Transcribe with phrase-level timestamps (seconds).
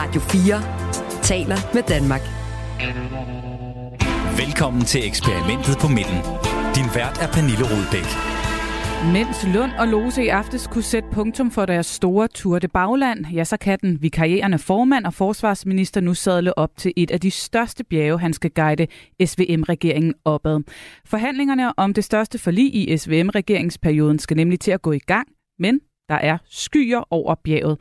[0.00, 2.20] Radio 4 taler med Danmark.
[4.42, 6.18] Velkommen til eksperimentet på midten.
[6.76, 8.08] Din vært er Pernille Rudbæk.
[9.16, 13.26] Mens Lund og Lose i aftes kunne sætte punktum for deres store tur det bagland,
[13.26, 17.30] ja, så kan den vikarierende formand og forsvarsminister nu sadle op til et af de
[17.30, 18.86] største bjerge, han skal guide
[19.24, 20.60] SVM-regeringen opad.
[21.04, 25.28] Forhandlingerne om det største forlig i SVM-regeringsperioden skal nemlig til at gå i gang,
[25.58, 27.78] men der er skyer over bjerget.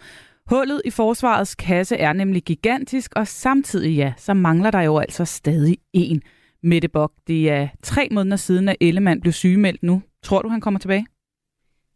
[0.49, 5.25] Hullet i forsvarets kasse er nemlig gigantisk, og samtidig ja, så mangler der jo altså
[5.25, 6.21] stadig en.
[6.63, 10.01] Mette Bok, det er tre måneder siden, at Ellemann blev sygemeldt nu.
[10.23, 11.05] Tror du, han kommer tilbage?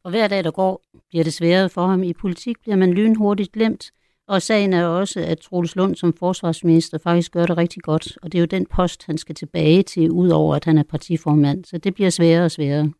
[0.03, 2.03] Og hver dag, der går, bliver det sværere for ham.
[2.03, 3.91] I politik bliver man lynhurtigt glemt.
[4.27, 8.17] Og sagen er også, at Troels Lund som forsvarsminister faktisk gør det rigtig godt.
[8.21, 11.65] Og det er jo den post, han skal tilbage til, udover at han er partiformand.
[11.65, 12.91] Så det bliver sværere og sværere.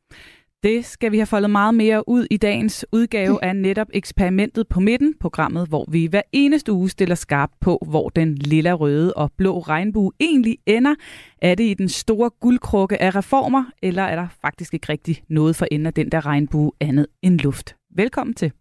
[0.64, 4.80] Det skal vi have foldet meget mere ud i dagens udgave af netop eksperimentet på
[4.80, 9.32] midten, programmet, hvor vi hver eneste uge stiller skarp på, hvor den lilla, røde og
[9.38, 10.96] blå regnbue egentlig ender.
[11.42, 15.56] Er det i den store guldkrukke af reformer, eller er der faktisk ikke rigtig noget
[15.56, 17.76] for enden af den der regnbue andet end luft?
[17.96, 18.52] Velkommen til.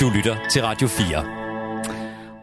[0.00, 1.37] Du lytter til Radio 4.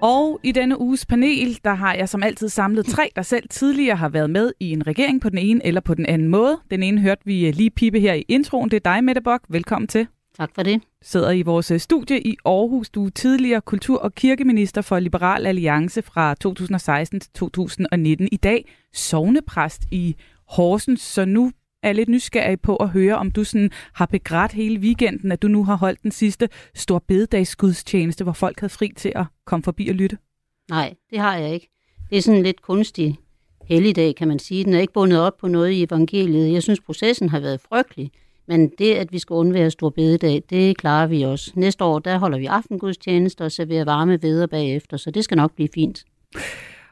[0.05, 3.95] Og i denne uges panel, der har jeg som altid samlet tre, der selv tidligere
[3.95, 6.59] har været med i en regering på den ene eller på den anden måde.
[6.71, 8.71] Den ene hørte vi lige pipe her i introen.
[8.71, 9.43] Det er dig, Mette Bock.
[9.49, 10.07] Velkommen til.
[10.37, 10.81] Tak for det.
[11.01, 12.89] Sidder i vores studie i Aarhus.
[12.89, 18.29] Du er tidligere kultur- og kirkeminister for Liberal Alliance fra 2016 til 2019.
[18.31, 20.15] I dag sovnepræst i
[20.49, 21.51] Horsens, så nu
[21.85, 25.47] er lidt nysgerrig på at høre, om du sådan har begrædt hele weekenden, at du
[25.47, 29.87] nu har holdt den sidste stor bededagsgudstjeneste, hvor folk havde fri til at komme forbi
[29.87, 30.17] og lytte.
[30.69, 31.69] Nej, det har jeg ikke.
[32.09, 33.17] Det er sådan lidt kunstig
[33.65, 34.63] helligdag, kan man sige.
[34.63, 36.53] Den er ikke bundet op på noget i evangeliet.
[36.53, 38.11] Jeg synes, processen har været frygtelig.
[38.47, 41.51] Men det, at vi skal undvære stor bededag, det klarer vi også.
[41.55, 45.55] Næste år, der holder vi aftengudstjeneste og serverer varme veder bagefter, så det skal nok
[45.55, 46.05] blive fint.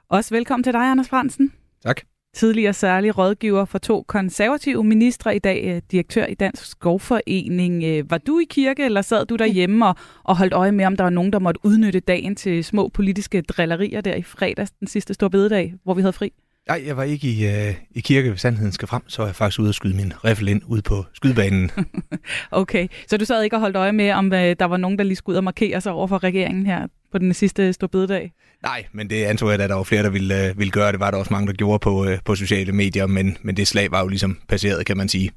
[0.10, 1.54] Også velkommen til dig, Anders Fransen.
[1.84, 2.02] Tak
[2.34, 7.84] tidligere særlig rådgiver for to konservative ministre, i dag øh, direktør i Dansk Skovforening.
[7.84, 10.96] Øh, var du i kirke, eller sad du derhjemme og, og holdt øje med, om
[10.96, 14.88] der var nogen, der måtte udnytte dagen til små politiske drillerier der i fredags, den
[14.88, 16.34] sidste store bededag, hvor vi havde fri?
[16.68, 19.36] Nej, jeg var ikke i, uh, i kirke, hvis sandheden skal frem, så var jeg
[19.36, 21.72] faktisk ude og skyde min riffel ind ude på skydebanen.
[22.52, 25.04] okay, så du sad ikke og holdt øje med, om uh, der var nogen, der
[25.04, 28.34] lige skulle ud og markere sig over for regeringen her på den sidste store bededag?
[28.64, 30.92] Nej, men det antog jeg, at der var flere, der ville, uh, ville gøre.
[30.92, 33.68] Det var der også mange, der gjorde på, uh, på sociale medier, men, men det
[33.68, 35.32] slag var jo ligesom passeret, kan man sige.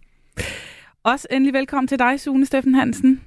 [1.04, 3.20] Også endelig velkommen til dig, Sune Steffen Hansen.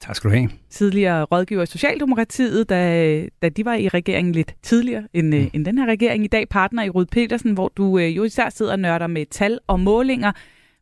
[0.00, 0.50] Tak skal du have.
[0.70, 5.50] Tidligere rådgiver i Socialdemokratiet, da, da de var i regeringen lidt tidligere end, mm.
[5.52, 6.24] end den her regering.
[6.24, 9.26] I dag partner i Rud Petersen, hvor du øh, jo især sidder og nørder med
[9.26, 10.32] tal og målinger.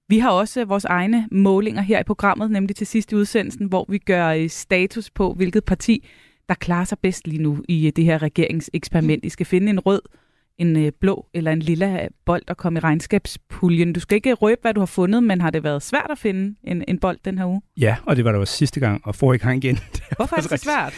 [0.08, 3.86] Vi har også vores egne målinger her i programmet, nemlig til sidst i udsendelsen, hvor
[3.88, 6.08] vi gør øh, status på, hvilket parti,
[6.52, 9.24] der klarer sig bedst lige nu i øh, det her regeringseksperiment.
[9.24, 10.00] I skal finde en rød,
[10.58, 13.92] en øh, blå eller en lilla bold at komme i regnskabspuljen.
[13.92, 16.54] Du skal ikke røbe, hvad du har fundet, men har det været svært at finde
[16.64, 17.62] en, en bold den her uge?
[17.76, 19.78] Ja, og det var der også sidste gang, og får ikke gang igen.
[20.16, 20.94] Hvorfor er det så svært?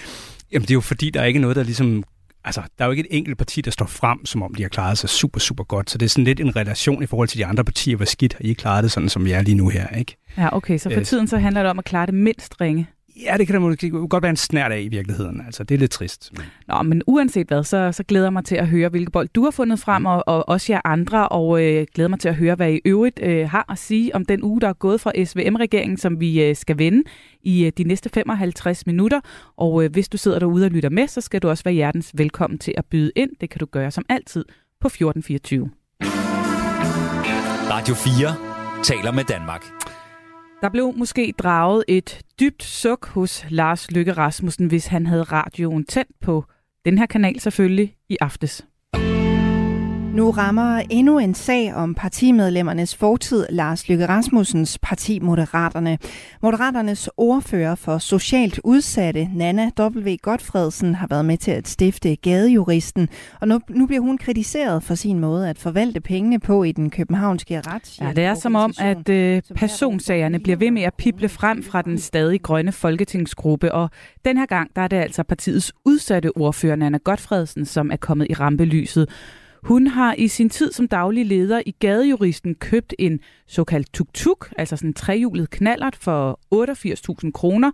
[0.53, 2.05] Jamen, det er jo fordi, der er ikke noget, der ligesom
[2.45, 4.69] altså, der er jo ikke et enkelt parti, der står frem, som om de har
[4.69, 5.91] klaret sig super, super godt.
[5.91, 7.97] Så det er sådan lidt en relation i forhold til de andre partier.
[7.97, 10.17] Hvor skidt har I klaret det, sådan som vi er lige nu her, ikke?
[10.39, 10.79] Ja, okay.
[10.79, 12.87] Så for øh, tiden så handler det om at klare det mindst ringe.
[13.23, 15.43] Ja, det kan der måske godt være en snært af i virkeligheden.
[15.47, 16.31] Altså, det er lidt trist.
[16.33, 16.43] Men...
[16.69, 19.45] Nå, men uanset hvad, så, så glæder jeg mig til at høre, hvilke bold du
[19.45, 22.55] har fundet frem, og, og også jer andre, og øh, glæder mig til at høre,
[22.55, 25.99] hvad I øvrigt øh, har at sige om den uge, der er gået fra SVM-regeringen,
[25.99, 27.03] som vi øh, skal vende
[27.43, 29.21] i øh, de næste 55 minutter.
[29.57, 32.11] Og øh, hvis du sidder derude og lytter med, så skal du også være hjertens
[32.15, 33.31] velkommen til at byde ind.
[33.41, 34.45] Det kan du gøre som altid
[34.81, 35.71] på 1424.
[37.71, 39.84] Radio 4 taler med Danmark.
[40.65, 45.85] Der blev måske draget et dybt suk hos Lars Lykke Rasmussen, hvis han havde radioen
[45.85, 46.45] tændt på
[46.85, 48.67] den her kanal selvfølgelig i aftes.
[50.15, 55.99] Nu rammer endnu en sag om partimedlemmernes fortid Lars Lykke Rasmussens parti Moderaterne.
[56.43, 60.17] Moderaternes ordfører for socialt udsatte, Nana W.
[60.23, 63.09] Godfredsen, har været med til at stifte Gadejuristen,
[63.41, 66.91] og nu, nu bliver hun kritiseret for sin måde at forvalte pengene på i den
[66.91, 68.01] københavnske ret.
[68.01, 71.83] Ja, det er som om, at øh, personsagerne bliver ved med at pible frem fra
[71.83, 73.91] den stadig grønne folketingsgruppe, og
[74.25, 78.27] den her gang der er det altså partiets udsatte ordfører, Nana Godfredsen, som er kommet
[78.31, 79.09] i rampelyset.
[79.65, 84.77] Hun har i sin tid som daglig leder i Gadejuristen købt en såkaldt tuk-tuk, altså
[84.77, 86.41] sådan en trehjulet knallert for
[87.25, 87.71] 88.000 kroner.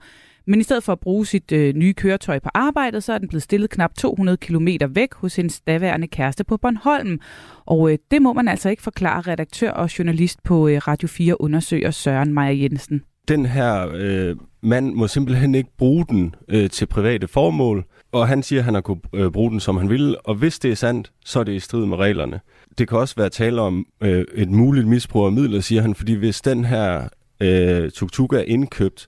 [0.46, 3.28] Men i stedet for at bruge sit øh, nye køretøj på arbejdet, så er den
[3.28, 7.20] blevet stillet knap 200 km væk hos hendes daværende kæreste på Bornholm.
[7.66, 11.40] Og øh, det må man altså ikke forklare redaktør og journalist på øh, Radio 4
[11.40, 13.02] undersøger Søren Meyer Jensen.
[13.28, 18.42] den her øh, mand må simpelthen ikke bruge den øh, til private formål, og han
[18.42, 20.74] siger, at han har kunnet øh, bruge den, som han ville, og hvis det er
[20.74, 22.40] sandt, så er det i strid med reglerne.
[22.78, 26.12] Det kan også være tale om øh, et muligt misbrug af midler, siger han, fordi
[26.14, 27.08] hvis den her
[27.40, 29.06] øh, tuk-tuk er indkøbt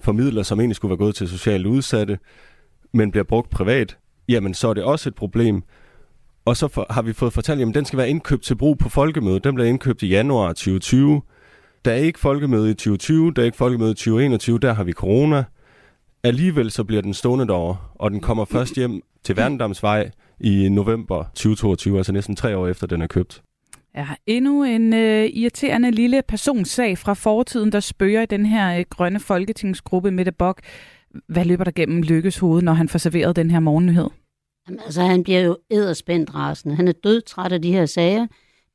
[0.00, 2.18] for midler, som egentlig skulle være gået til socialt udsatte,
[2.92, 3.96] men bliver brugt privat,
[4.28, 5.62] jamen så er det også et problem.
[6.44, 8.88] Og så for, har vi fået fortalt, at den skal være indkøbt til brug på
[8.88, 9.44] folkemødet.
[9.44, 11.22] Den bliver indkøbt i januar 2020.
[11.84, 14.92] Der er ikke folkemøde i 2020, der er ikke folkemøde i 2021, der har vi
[14.92, 15.44] corona.
[16.28, 20.10] Alligevel så bliver den stående derovre, og den kommer først hjem til Værendamsvej
[20.40, 23.42] i november 2022, altså næsten tre år efter den er købt.
[23.94, 28.84] Ja, endnu en øh, irriterende lille personsag fra fortiden, der spørger i den her øh,
[28.90, 30.60] grønne folketingsgruppe Mette Bok.
[31.28, 34.08] Hvad løber der gennem Lykkes hoved, når han får serveret den her morgennyhed?
[34.68, 36.74] Jamen, altså, han bliver jo æderspændt rasende.
[36.74, 38.26] Han er dødtræt af de her sager.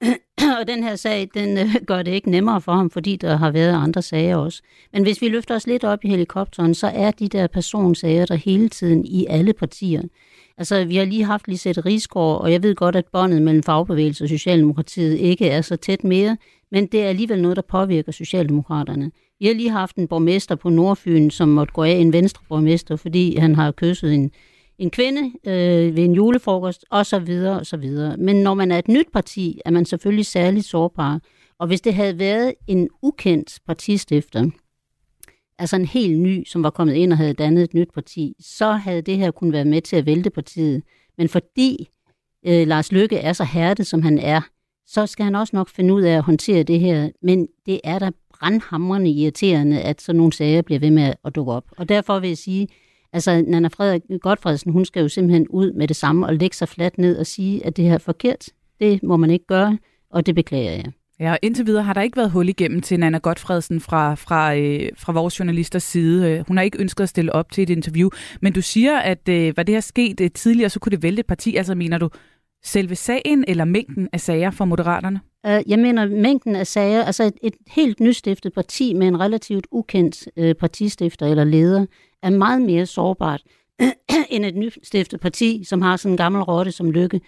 [0.60, 3.52] og den her sag, den øh, gør det ikke nemmere for ham, fordi der har
[3.52, 4.62] været andre sager også.
[4.94, 8.36] Men hvis vi løfter os lidt op i helikopteren, så er de der personsager der
[8.36, 10.02] hele tiden i alle partier.
[10.58, 14.24] Altså, vi har lige haft Lisette Rigsgaard, og jeg ved godt, at båndet mellem fagbevægelse
[14.24, 16.38] og Socialdemokratiet ikke er så tæt mere,
[16.72, 19.12] men det er alligevel noget, der påvirker Socialdemokraterne.
[19.40, 23.36] Vi har lige haft en borgmester på Nordfyn, som måtte gå af en venstreborgmester, fordi
[23.38, 24.32] han har kysset en,
[24.78, 28.18] en kvinde øh, ved en julefrokost, og så videre, og så videre.
[28.18, 31.20] Men når man er et nyt parti, er man selvfølgelig særligt sårbar.
[31.60, 34.50] Og hvis det havde været en ukendt partistifter,
[35.60, 38.72] altså en helt ny, som var kommet ind og havde dannet et nyt parti, så
[38.72, 40.84] havde det her kun være med til at vælte partiet.
[41.18, 41.90] Men fordi
[42.46, 44.42] øh, Lars Lykke er så hærdet, som han er,
[44.88, 47.10] så skal han også nok finde ud af at håndtere det her.
[47.22, 51.52] Men det er da brandhamrende irriterende, at sådan nogle sager bliver ved med at dukke
[51.52, 51.66] op.
[51.78, 52.68] Og derfor vil jeg sige,
[53.13, 56.69] altså Nana Frederik Godfredsen, hun skal jo simpelthen ud med det samme og lægge sig
[56.69, 58.50] fladt ned og sige, at det her er forkert.
[58.80, 59.77] Det må man ikke gøre,
[60.10, 60.92] og det beklager jeg.
[61.19, 64.56] Ja, og indtil videre har der ikke været hul igennem til Nana Godfredsen fra, fra,
[64.56, 66.31] øh, fra vores journalisters side.
[66.31, 68.10] Øh, hun har ikke ønsket at stille op til et interview.
[68.42, 71.19] Men du siger, at øh, var det her sket øh, tidligere, så kunne det vælte
[71.19, 71.56] et parti.
[71.56, 72.09] Altså mener du
[72.63, 75.19] selve sagen eller mængden af sager for Moderaterne?
[75.45, 77.04] Øh, jeg mener mængden af sager.
[77.04, 81.86] Altså et, et helt nystiftet parti med en relativt ukendt øh, partistifter eller leder
[82.24, 83.42] er meget mere sårbart
[84.30, 87.21] end et nystiftet parti, som har sådan en gammel rotte som Lykke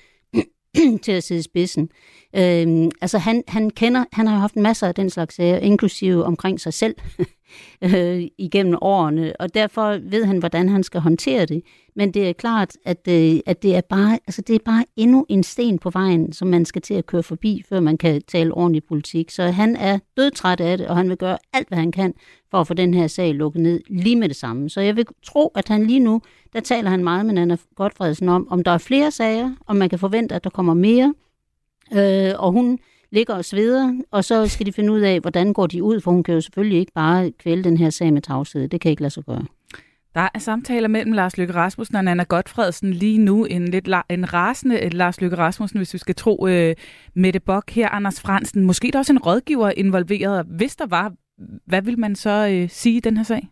[1.03, 1.89] til at sidde i spidsen.
[2.35, 6.61] Øhm, altså han, han kender, han har haft masser af den slags sager, inklusive omkring
[6.61, 6.95] sig selv
[7.81, 11.61] øh, igennem årene, og derfor ved han, hvordan han skal håndtere det.
[11.95, 15.25] Men det er klart, at, øh, at det, er bare, altså det er bare endnu
[15.29, 18.53] en sten på vejen, som man skal til at køre forbi, før man kan tale
[18.53, 19.31] ordentlig politik.
[19.31, 22.13] Så han er dødtræt af det, og han vil gøre alt, hvad han kan
[22.51, 24.69] for at få den her sag lukket ned lige med det samme.
[24.69, 26.21] Så jeg vil tro, at han lige nu,
[26.53, 29.89] der taler han meget med Anna Godfredsen om, om der er flere sager, om man
[29.89, 31.13] kan forvente, at der kommer mere.
[31.93, 32.79] Øh, og hun
[33.15, 36.11] ligger og sveder, og så skal de finde ud af, hvordan går de ud, for
[36.11, 38.67] hun kan jo selvfølgelig ikke bare kvæle den her sag med tavshed.
[38.67, 39.45] Det kan ikke lade sig gøre.
[40.15, 43.45] Der er samtaler mellem Lars Løkke Rasmussen og Anna Godfredsen lige nu.
[43.45, 46.75] En lidt la- en rasende Lars Løkke Rasmussen, hvis vi skal tro øh,
[47.13, 48.63] Mette Bock her, Anders Fransen.
[48.63, 50.45] Måske der også en rådgiver involveret.
[50.49, 51.13] Hvis der var,
[51.67, 53.47] hvad vil man så øh, sige i den her sag?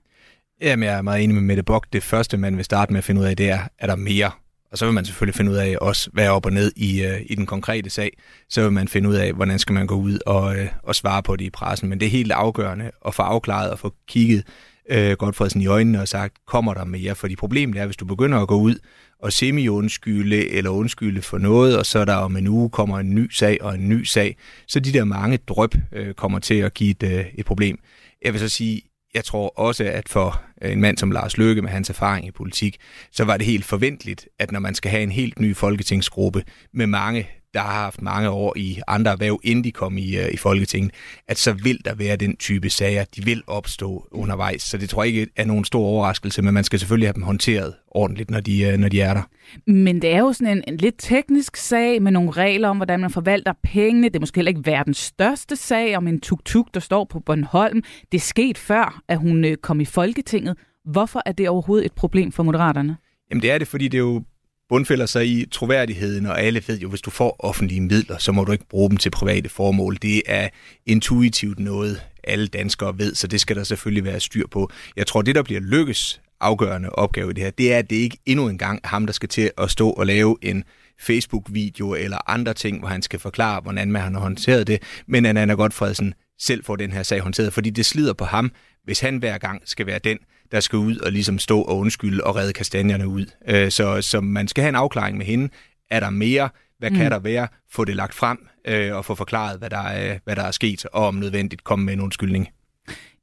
[0.62, 1.88] Jamen, jeg er meget enig med Mette Bock.
[1.94, 4.32] Det første, man vil starte med at finde ud af, det er, er der mere?
[4.74, 7.04] Og så vil man selvfølgelig finde ud af også, hvad er op og ned i,
[7.04, 8.18] øh, i den konkrete sag.
[8.50, 11.24] Så vil man finde ud af, hvordan skal man gå ud og, øh, og svare
[11.24, 11.90] på det i pressen.
[11.90, 14.44] Men det er helt afgørende at få afklaret og få kigget
[14.90, 17.16] øh, Godfredsen i øjnene og sagt, kommer der mere?
[17.16, 18.76] Fordi problemet er, hvis du begynder at gå ud
[19.20, 23.32] og semi-undskylde eller undskylde for noget, og så der om en uge kommer en ny
[23.32, 24.38] sag og en ny sag,
[24.68, 27.80] så de der mange drøb øh, kommer til at give et, øh, et problem.
[28.26, 28.82] Jeg vil så sige,
[29.14, 32.32] jeg tror også, at for Øh, en mand som Lars Løkke med hans erfaring i
[32.32, 32.78] politik,
[33.12, 36.44] så var det helt forventeligt, at når man skal have en helt ny folketingsgruppe
[36.74, 40.34] med mange, der har haft mange år i andre erhverv, inden de kom i, uh,
[40.34, 40.92] i Folketinget,
[41.28, 44.62] at så vil der være den type sager, de vil opstå undervejs.
[44.62, 47.24] Så det tror jeg ikke er nogen stor overraskelse, men man skal selvfølgelig have dem
[47.24, 49.22] håndteret ordentligt, når de, uh, når de er der.
[49.68, 53.00] Men det er jo sådan en, en lidt teknisk sag med nogle regler om, hvordan
[53.00, 54.08] man forvalter pengene.
[54.08, 57.84] Det er måske heller ikke verdens største sag om en tuk-tuk, der står på Bornholm.
[58.12, 60.58] Det er sket før, at hun uh, kom i Folketinget.
[60.92, 62.98] Hvorfor er det overhovedet et problem for Moderaterne?
[63.30, 64.24] Jamen det er det, fordi det er jo
[64.70, 68.44] bundfælder sig i troværdigheden, og alle ved jo, hvis du får offentlige midler, så må
[68.44, 69.98] du ikke bruge dem til private formål.
[70.02, 70.50] Det er
[70.86, 74.72] intuitivt noget, alle danskere ved, så det skal der selvfølgelig være styr på.
[74.96, 77.96] Jeg tror, det der bliver lykkes afgørende opgave i det her, det er, at det
[77.96, 80.64] ikke endnu engang er ham, der skal til at stå og lave en
[81.00, 85.38] Facebook-video eller andre ting, hvor han skal forklare, hvordan man har håndteret det, men at
[85.38, 88.52] Anna Godfredsen selv får den her sag håndteret, fordi det slider på ham,
[88.84, 90.18] hvis han hver gang skal være den,
[90.54, 93.26] der skal ud og ligesom stå og undskylde og redde kastanjerne ud.
[93.48, 95.50] Øh, så, så man skal have en afklaring med hende.
[95.92, 96.50] Er der mere?
[96.80, 96.98] Hvad mm.
[96.98, 97.48] kan der være?
[97.72, 100.86] Få det lagt frem øh, og få forklaret, hvad der, er, hvad der er sket,
[100.86, 102.50] og om nødvendigt komme med en undskyldning.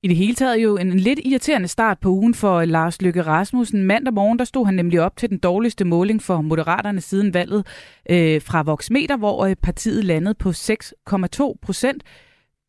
[0.02, 3.82] I det hele taget jo en lidt irriterende start på ugen for Lars Løkke Rasmussen.
[3.82, 7.66] Mandag morgen der stod han nemlig op til den dårligste måling for Moderaterne siden valget
[8.10, 12.02] øh, fra Voxmeter, hvor øh, partiet landede på 6,2 procent.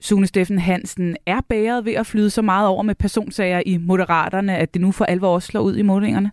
[0.02, 4.58] Sune Steffen Hansen, er bæret ved at flyde så meget over med personsager i Moderaterne,
[4.58, 6.32] at det nu for alvor også slår ud i målingerne?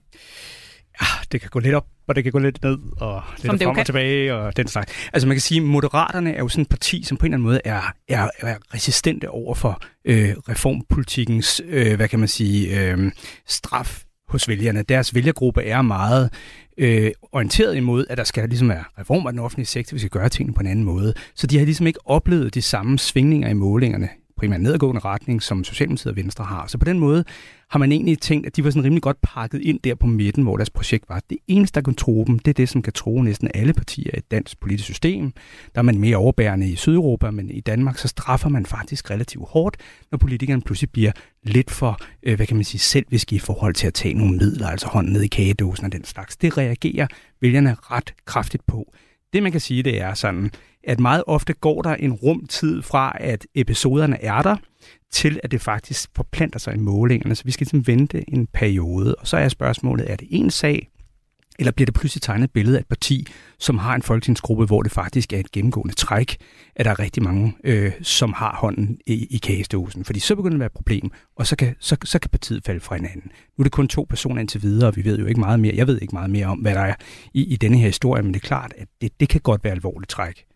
[1.01, 3.63] Ja, det kan gå lidt op, og det kan gå lidt ned, og lidt det
[3.63, 4.93] frem og tilbage, og den slags.
[5.13, 7.37] Altså man kan sige, at Moderaterne er jo sådan et parti, som på en eller
[7.37, 12.81] anden måde er, er, er resistente over for øh, reformpolitikkens, øh, hvad kan man sige,
[12.81, 13.13] øh,
[13.47, 14.83] straf hos vælgerne.
[14.83, 16.31] Deres vælgergruppe er meget
[16.79, 20.11] øh, orienteret imod, at der skal ligesom være reformer af den offentlige sektor, vi skal
[20.11, 21.15] gøre tingene på en anden måde.
[21.35, 24.09] Så de har ligesom ikke oplevet de samme svingninger i målingerne,
[24.39, 26.67] primært nedadgående retning, som Socialdemokratiet og Venstre har.
[26.67, 27.25] Så på den måde
[27.71, 30.43] har man egentlig tænkt, at de var sådan rimelig godt pakket ind der på midten,
[30.43, 31.23] hvor deres projekt var.
[31.31, 34.11] Det eneste, der kan tro dem, det er det, som kan tro næsten alle partier
[34.15, 35.33] i et dansk politisk system.
[35.75, 39.49] Der er man mere overbærende i Sydeuropa, men i Danmark, så straffer man faktisk relativt
[39.49, 39.77] hårdt,
[40.11, 43.87] når politikerne pludselig bliver lidt for, øh, hvad kan man sige, selviske i forhold til
[43.87, 46.37] at tage nogle midler, altså hånden ned i kagedåsen og den slags.
[46.37, 47.07] Det reagerer
[47.41, 48.93] vælgerne ret kraftigt på.
[49.33, 50.51] Det man kan sige, det er sådan,
[50.89, 54.57] at meget ofte går der en rumtid fra, at episoderne er der,
[55.13, 57.35] til at det faktisk forplanter sig i målingerne.
[57.35, 59.15] Så vi skal ligesom vente en periode.
[59.15, 60.89] Og så er spørgsmålet, er det en sag,
[61.59, 63.27] eller bliver det pludselig tegnet et billede af et parti,
[63.59, 66.37] som har en folketingsgruppe, hvor det faktisk er et gennemgående træk,
[66.77, 70.05] at der er rigtig mange, øh, som har hånden i, i kageståsen.
[70.05, 72.65] Fordi så begynder det at være et problem, og så kan, så, så kan partiet
[72.65, 73.31] falde fra hinanden.
[73.57, 75.77] Nu er det kun to personer indtil videre, og vi ved jo ikke meget mere.
[75.77, 76.95] Jeg ved ikke meget mere om, hvad der er
[77.35, 79.73] i, i denne her historie, men det er klart, at det, det kan godt være
[79.73, 80.48] alvorligt træk.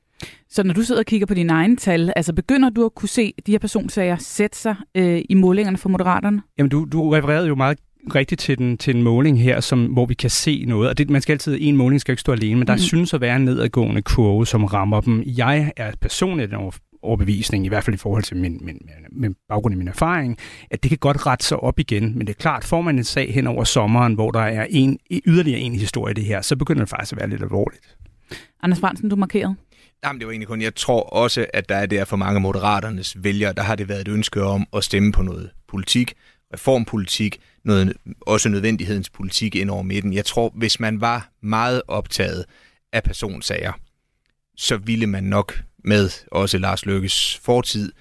[0.50, 3.09] Så når du sidder og kigger på dine egne tal, altså begynder du at kunne
[3.09, 6.43] se de her personsager sætte sig øh, i målingerne for Moderaterne?
[6.59, 7.79] Jamen, du, du refererede jo meget
[8.14, 10.88] rigtigt til, den, til en måling her, som, hvor vi kan se noget.
[10.88, 12.79] Og det, man skal altid, en måling skal ikke stå alene, men der mm.
[12.79, 15.23] synes at være en nedadgående kurve, som rammer dem.
[15.26, 16.52] Jeg er personligt
[17.02, 18.79] overbevisning, i hvert fald i forhold til min, min,
[19.12, 20.38] min baggrund i min erfaring,
[20.71, 23.05] at det kan godt rette sig op igen, men det er klart, får man en
[23.05, 26.57] sag hen over sommeren, hvor der er en, yderligere en historie i det her, så
[26.57, 27.97] begynder det faktisk at være lidt alvorligt.
[28.62, 29.55] Anders Fransen, du markerede.
[30.05, 33.25] Jamen, det var egentlig kun, jeg tror også, at der er der for mange moderaternes
[33.25, 36.15] vælgere, der har det været et ønske om at stemme på noget politik,
[36.55, 40.13] reformpolitik, noget, også nødvendighedens politik ind over midten.
[40.13, 42.45] Jeg tror, hvis man var meget optaget
[42.93, 43.73] af personsager,
[44.57, 47.93] så ville man nok med også Lars Lykkes fortid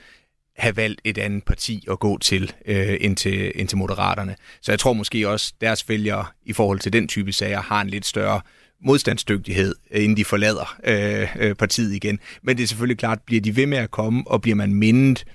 [0.58, 4.36] have valgt et andet parti at gå til, øh, ind til, ind til Moderaterne.
[4.62, 7.89] Så jeg tror måske også, deres vælgere i forhold til den type sager har en
[7.89, 8.41] lidt større
[8.85, 12.19] modstandsdygtighed, inden de forlader øh, øh, partiet igen.
[12.41, 15.25] Men det er selvfølgelig klart, bliver de ved med at komme, og bliver man mindet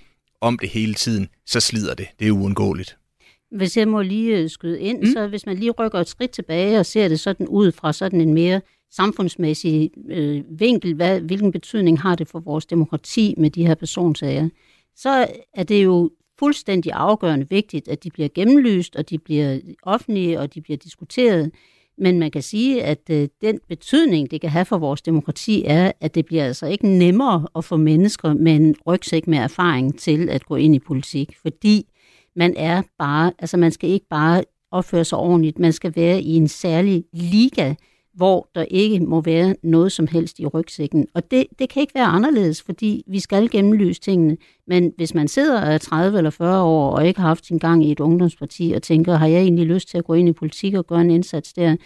[0.41, 2.07] om det hele tiden, så slider det.
[2.21, 2.97] Det er uundgåeligt.
[3.51, 5.07] Hvis jeg må lige øh, skyde ind, mm.
[5.07, 8.21] så hvis man lige rykker et skridt tilbage og ser det sådan ud fra sådan
[8.21, 8.61] en mere
[8.91, 14.49] samfundsmæssig øh, vinkel, hvad, hvilken betydning har det for vores demokrati med de her personsager,
[14.97, 20.41] så er det jo fuldstændig afgørende vigtigt, at de bliver gennemlyst, og de bliver offentlige,
[20.41, 21.51] og de bliver diskuteret.
[21.99, 25.93] Men man kan sige, at øh, den betydning, det kan have for vores demokrati, er,
[26.01, 30.29] at det bliver altså ikke nemmere at få mennesker med en rygsæk med erfaring til
[30.29, 31.87] at gå ind i politik, fordi
[32.37, 36.35] man er bare, altså man skal ikke bare opføre sig ordentligt, man skal være i
[36.35, 37.75] en særlig liga,
[38.17, 41.07] hvor der ikke må være noget som helst i rygsækken.
[41.15, 44.37] Og det, det kan ikke være anderledes, fordi vi skal gennemlyse tingene.
[44.67, 47.85] Men hvis man sidder af 30 eller 40 år og ikke har haft sin gang
[47.85, 50.75] i et ungdomsparti og tænker, har jeg egentlig lyst til at gå ind i politik
[50.75, 51.77] og gøre en indsats der?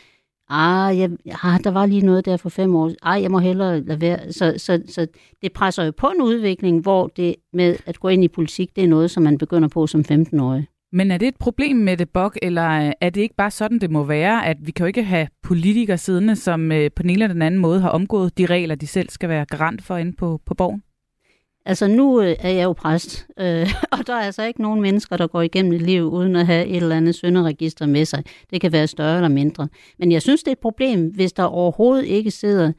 [0.53, 1.11] Ah, jeg,
[1.43, 2.91] ah, der var lige noget der for fem år.
[3.03, 4.33] Ah, jeg må hellere lade være.
[4.33, 5.07] Så, så, så
[5.43, 8.85] det presser jo på en udvikling, hvor det med at gå ind i politik, det
[8.85, 10.67] er noget, som man begynder på som 15-årig.
[10.93, 13.79] Men er det et problem med det, Bok, eller øh, er det ikke bare sådan,
[13.79, 17.11] det må være, at vi kan jo ikke have politikere siddende, som øh, på den
[17.11, 19.97] ene eller den anden måde har omgået de regler, de selv skal være garant for
[19.97, 20.83] inde på, på borgen?
[21.67, 25.17] Altså nu øh, er jeg jo præst, øh, og der er altså ikke nogen mennesker,
[25.17, 28.25] der går igennem et liv uden at have et eller andet synderegister med sig.
[28.51, 29.69] Det kan være større eller mindre.
[29.99, 32.73] Men jeg synes, det er et problem, hvis der overhovedet ikke sidder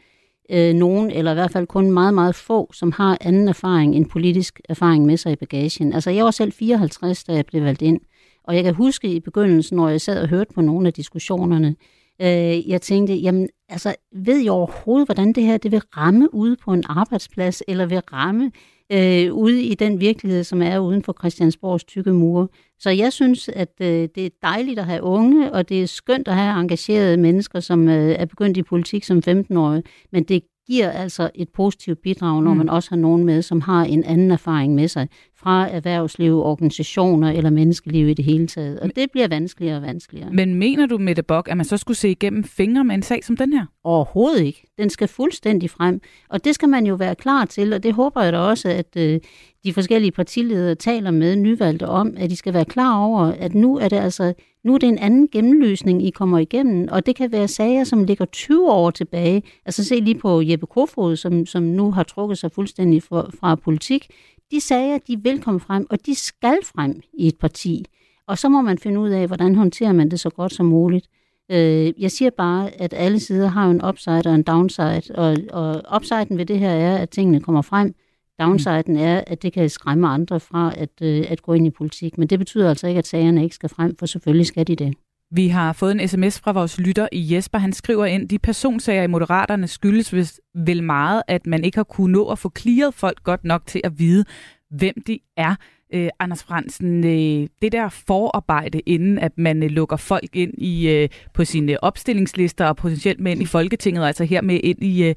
[0.50, 4.06] øh, nogen, eller i hvert fald kun meget, meget få, som har anden erfaring end
[4.06, 5.94] politisk erfaring med sig i bagagen.
[5.94, 8.00] Altså jeg var selv 54, da jeg blev valgt ind.
[8.44, 11.76] Og jeg kan huske i begyndelsen, når jeg sad og hørte på nogle af diskussionerne,
[12.22, 16.56] øh, jeg tænkte, jamen altså, ved jeg overhovedet, hvordan det her det vil ramme ude
[16.56, 18.52] på en arbejdsplads, eller vil ramme
[18.92, 22.48] øh, ude i den virkelighed, som er uden for Christiansborgs tykke mure.
[22.80, 26.28] Så jeg synes, at øh, det er dejligt at have unge, og det er skønt
[26.28, 30.90] at have engagerede mennesker, som øh, er begyndt i politik som 15-årige, men det giver
[30.90, 32.58] altså et positivt bidrag, når mm.
[32.58, 35.08] man også har nogen med, som har en anden erfaring med sig.
[35.44, 38.80] Fra erhvervsliv, organisationer eller menneskeliv i det hele taget.
[38.80, 40.34] Og det bliver vanskeligere og vanskeligere.
[40.34, 43.24] Men mener du, Mette Bock, at man så skulle se igennem fingre med en sag
[43.24, 43.66] som den her?
[43.84, 44.68] Overhovedet ikke.
[44.78, 46.02] Den skal fuldstændig frem.
[46.30, 48.98] Og det skal man jo være klar til, og det håber jeg da også, at
[48.98, 49.20] øh,
[49.64, 53.78] de forskellige partiledere taler med nyvalgte om, at de skal være klar over, at nu
[53.78, 54.34] er det altså
[54.64, 58.04] nu er det en anden gennemlysning, I kommer igennem, og det kan være sager, som
[58.04, 59.44] ligger 20 år tilbage.
[59.66, 63.56] Altså se lige på Jeppe Kofod, som, som nu har trukket sig fuldstændig fra, fra
[63.56, 64.08] politik.
[64.52, 67.86] De sager, de vil komme frem, og de skal frem i et parti.
[68.28, 71.08] Og så må man finde ud af, hvordan håndterer man det så godt som muligt.
[71.52, 75.96] Øh, jeg siger bare, at alle sider har en upside og en downside, og, og
[75.96, 77.96] upsiden ved det her er, at tingene kommer frem.
[78.40, 82.18] Downsiden er, at det kan skræmme andre fra at, øh, at gå ind i politik.
[82.18, 84.94] Men det betyder altså ikke, at sagerne ikke skal frem, for selvfølgelig skal de det.
[85.34, 87.58] Vi har fået en sms fra vores lytter i Jesper.
[87.60, 92.12] Han skriver ind, de personsager i Moderaterne skyldes vel meget, at man ikke har kunnet
[92.12, 94.26] nå at få clearet folk godt nok til at vide,
[94.70, 95.56] hvem de er.
[95.94, 100.90] Øh, Anders Fransen, øh, det der forarbejde, inden at man øh, lukker folk ind i
[100.90, 105.10] øh, på sine opstillingslister og potentielt med ind i Folketinget, altså her med ind i,
[105.10, 105.16] øh,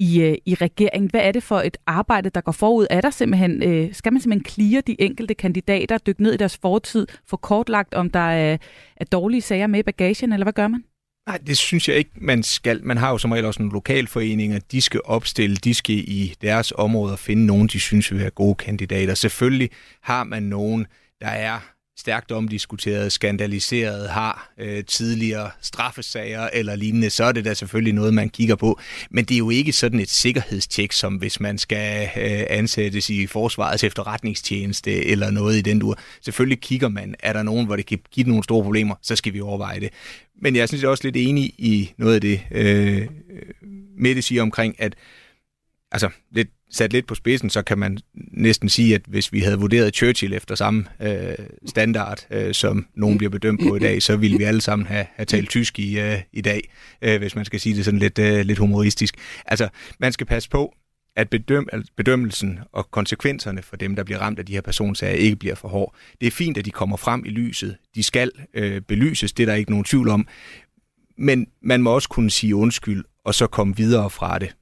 [0.00, 1.10] i, øh, i regeringen.
[1.10, 2.86] Hvad er det for et arbejde, der går forud?
[2.90, 6.58] Er der simpelthen, øh, skal man simpelthen klire de enkelte kandidater, dykke ned i deres
[6.62, 8.56] fortid, få kortlagt, om der er,
[8.96, 10.84] er dårlige sager med i bagagen, eller hvad gør man?
[11.26, 12.84] Nej, det synes jeg ikke, man skal.
[12.84, 16.72] Man har jo som regel også nogle lokalforeninger, de skal opstille, de skal i deres
[16.72, 19.14] områder finde nogen, de synes vil være gode kandidater.
[19.14, 19.70] Selvfølgelig
[20.02, 20.86] har man nogen,
[21.20, 21.58] der er
[22.00, 28.14] stærkt omdiskuteret, skandaliseret, har øh, tidligere straffesager eller lignende, så er det da selvfølgelig noget,
[28.14, 28.80] man kigger på.
[29.10, 33.26] Men det er jo ikke sådan et sikkerhedstjek, som hvis man skal øh, ansættes i
[33.26, 35.98] forsvarets efterretningstjeneste eller noget i den dur.
[36.20, 39.32] Selvfølgelig kigger man, er der nogen, hvor det kan give nogle store problemer, så skal
[39.32, 39.90] vi overveje det.
[40.42, 43.08] Men jeg synes jeg er også lidt enig i noget af det, øh,
[43.98, 44.94] Mette siger omkring, at
[45.92, 49.58] altså, lidt sat lidt på spidsen, så kan man næsten sige, at hvis vi havde
[49.58, 51.34] vurderet Churchill efter samme øh,
[51.66, 55.06] standard, øh, som nogen bliver bedømt på i dag, så ville vi alle sammen have,
[55.14, 56.70] have talt tysk i, øh, i dag,
[57.02, 59.14] øh, hvis man skal sige det sådan lidt, øh, lidt humoristisk.
[59.46, 59.68] Altså,
[59.98, 60.74] man skal passe på,
[61.16, 65.36] at bedøm, bedømmelsen og konsekvenserne for dem, der bliver ramt af de her personsager, ikke
[65.36, 65.94] bliver for hård.
[66.20, 67.76] Det er fint, at de kommer frem i lyset.
[67.94, 70.26] De skal øh, belyses, det er der ikke nogen tvivl om.
[71.18, 74.54] Men man må også kunne sige undskyld, og så komme videre fra det.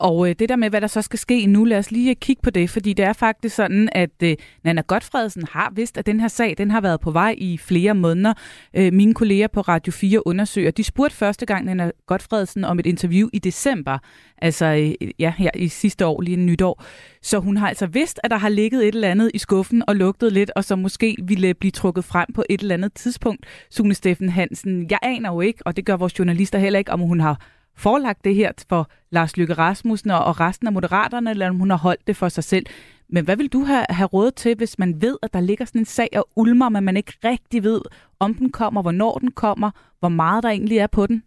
[0.00, 2.16] Og øh, det der med, hvad der så skal ske nu, lad os lige øh,
[2.16, 6.06] kigge på det, fordi det er faktisk sådan, at øh, Nana Godfredsen har vidst, at
[6.06, 8.34] den her sag, den har været på vej i flere måneder.
[8.74, 10.70] Øh, mine kolleger på Radio 4 undersøger.
[10.70, 13.98] De spurgte første gang Nana Godfredsen om et interview i december,
[14.38, 16.84] altså øh, ja, her i sidste år, lige en nytår.
[17.22, 19.96] Så hun har altså vidst, at der har ligget et eller andet i skuffen og
[19.96, 23.46] lugtet lidt, og som måske ville blive trukket frem på et eller andet tidspunkt.
[23.70, 27.00] Sune Steffen Hansen, jeg aner jo ikke, og det gør vores journalister heller ikke, om
[27.00, 27.40] hun har
[27.78, 31.76] forelagt det her for Lars Lykke Rasmussen og resten af moderaterne, eller om hun har
[31.76, 32.66] holdt det for sig selv.
[33.10, 35.80] Men hvad vil du have, have råd til, hvis man ved, at der ligger sådan
[35.80, 37.80] en sag og ulmer, men man ikke rigtig ved,
[38.20, 41.22] om den kommer, hvornår den kommer, hvor meget der egentlig er på den?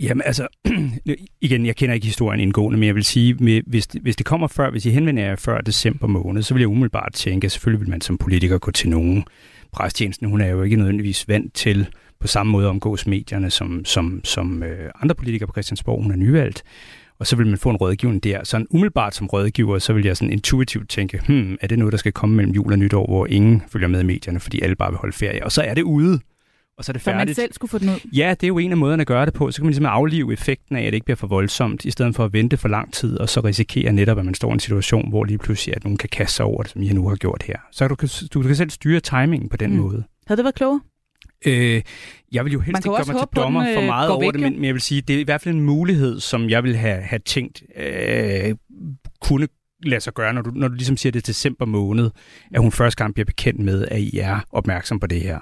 [0.00, 0.48] Jamen altså,
[1.46, 4.70] igen, jeg kender ikke historien indgående, men jeg vil sige, hvis hvis det kommer før,
[4.70, 7.90] hvis I henvender jer før december måned, så vil jeg umiddelbart tænke, at selvfølgelig vil
[7.90, 9.24] man som politiker gå til nogen.
[9.72, 11.88] Præstjenesten, hun er jo ikke nødvendigvis vant til
[12.20, 16.02] på samme måde omgås medierne som, som, som øh, andre politikere på Christiansborg.
[16.02, 16.62] Hun er nyvalgt.
[17.18, 18.44] Og så vil man få en rådgivning der.
[18.44, 21.98] Så umiddelbart som rådgiver, så vil jeg sådan intuitivt tænke, hmm, er det noget, der
[21.98, 24.90] skal komme mellem jul og nytår, hvor ingen følger med i medierne, fordi alle bare
[24.90, 25.44] vil holde ferie.
[25.44, 26.20] Og så er det ude.
[26.78, 27.36] Og så er det færdigt.
[27.36, 28.10] Så man selv skulle få den ud?
[28.12, 29.50] Ja, det er jo en af måderne at gøre det på.
[29.50, 32.14] Så kan man ligesom aflive effekten af, at det ikke bliver for voldsomt, i stedet
[32.14, 34.60] for at vente for lang tid, og så risikere netop, at man står i en
[34.60, 37.16] situation, hvor lige pludselig, at nogen kan kaste sig over det, som I nu har
[37.16, 37.56] gjort her.
[37.72, 39.76] Så du kan, du kan selv styre timingen på den mm.
[39.76, 40.04] måde.
[40.26, 40.82] Havde det været klogt?
[41.46, 41.82] Øh,
[42.32, 44.32] jeg vil jo helst ikke gøre mig til dommer den, for øh, meget over væk,
[44.32, 46.64] det, men, men jeg vil sige, det er i hvert fald en mulighed, som jeg
[46.64, 48.54] vil have, have tænkt øh,
[49.20, 49.48] kunne
[49.82, 52.10] lade sig gøre, når du, når du ligesom siger, det er december måned,
[52.54, 55.38] at hun første gang bliver bekendt med, at I er opmærksom på det her.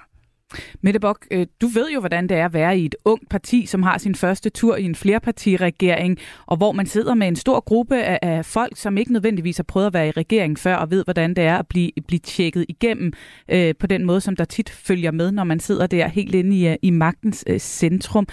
[0.80, 3.66] Mette Bok, øh, du ved jo, hvordan det er at være i et ungt parti,
[3.66, 7.60] som har sin første tur i en flerpartiregering, og hvor man sidder med en stor
[7.60, 11.04] gruppe af, folk, som ikke nødvendigvis har prøvet at være i regeringen før, og ved,
[11.04, 13.12] hvordan det er at blive, blive tjekket igennem
[13.48, 16.56] øh, på den måde, som der tit følger med, når man sidder der helt inde
[16.56, 18.26] i, øh, i magtens øh, centrum.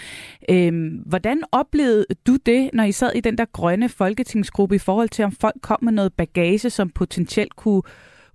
[0.50, 5.10] Øh, hvordan oplevede du det, når I sad i den der grønne folketingsgruppe, i forhold
[5.10, 7.82] til, om folk kom med noget bagage, som potentielt kunne,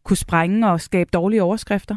[0.04, 1.96] kunne sprænge og skabe dårlige overskrifter?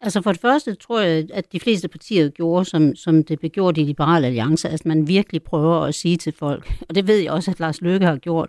[0.00, 3.50] Altså for det første tror jeg, at de fleste partier gjorde, som, som det blev
[3.50, 7.18] gjort i Liberale Alliance, at man virkelig prøver at sige til folk, og det ved
[7.18, 8.48] jeg også, at Lars Løkke har gjort,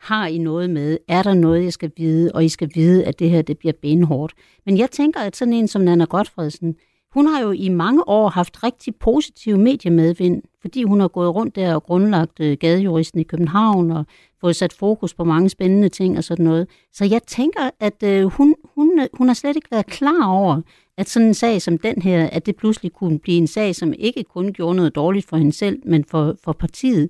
[0.00, 0.98] har I noget med?
[1.08, 2.32] Er der noget, jeg skal vide?
[2.34, 4.34] Og I skal vide, at det her det bliver benhårdt.
[4.66, 6.76] Men jeg tænker, at sådan en som Nana Godfredsen,
[7.12, 11.56] hun har jo i mange år haft rigtig positiv mediemedvind, fordi hun har gået rundt
[11.56, 14.06] der og grundlagt øh, gadejuristen i København og
[14.40, 16.68] fået sat fokus på mange spændende ting og sådan noget.
[16.92, 20.60] Så jeg tænker, at øh, hun, hun, øh, hun har slet ikke været klar over,
[20.98, 23.92] at sådan en sag som den her, at det pludselig kunne blive en sag, som
[23.98, 27.08] ikke kun gjorde noget dårligt for hende selv, men for, for partiet.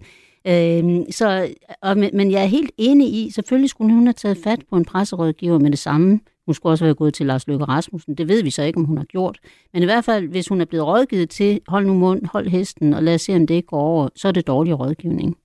[0.49, 1.49] Øhm, så,
[1.83, 4.85] og, men jeg er helt enig i, selvfølgelig skulle hun have taget fat på en
[4.85, 6.20] presserådgiver med det samme.
[6.46, 8.14] Hun skulle også være gået til Lars Løkke Rasmussen.
[8.14, 9.38] Det ved vi så ikke, om hun har gjort.
[9.72, 12.94] Men i hvert fald, hvis hun er blevet rådgivet til, hold nu mund, hold hesten,
[12.94, 15.37] og lad os se, om det ikke går over, så er det dårlig rådgivning.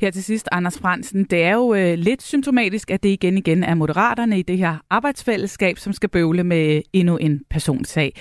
[0.00, 3.64] Her til sidst, Anders Fransen, det er jo øh, lidt symptomatisk, at det igen igen
[3.64, 8.12] er moderaterne i det her arbejdsfællesskab, som skal bøvle med endnu en personsag.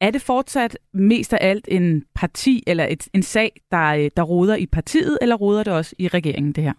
[0.00, 4.22] Er det fortsat mest af alt en parti eller et, en sag, der, øh, der
[4.22, 6.72] roder i partiet, eller roder det også i regeringen, det her?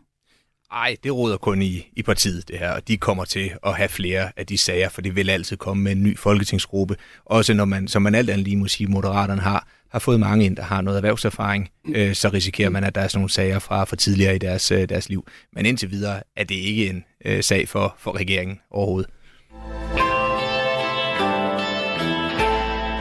[0.72, 3.90] Nej, det råder kun i, i partiet, det her, og de kommer til at have
[3.90, 6.96] flere af de sager, for det vil altid komme med en ny folketingsgruppe.
[7.26, 10.46] Også når man, som man alt andet lige må sige, Moderaterne har, har fået mange
[10.46, 13.60] ind, der har noget erhvervserfaring, øh, så risikerer man, at der er sådan nogle sager
[13.60, 15.28] fra for tidligere i deres, øh, deres liv.
[15.54, 19.10] Men indtil videre er det ikke en øh, sag for, for regeringen overhovedet.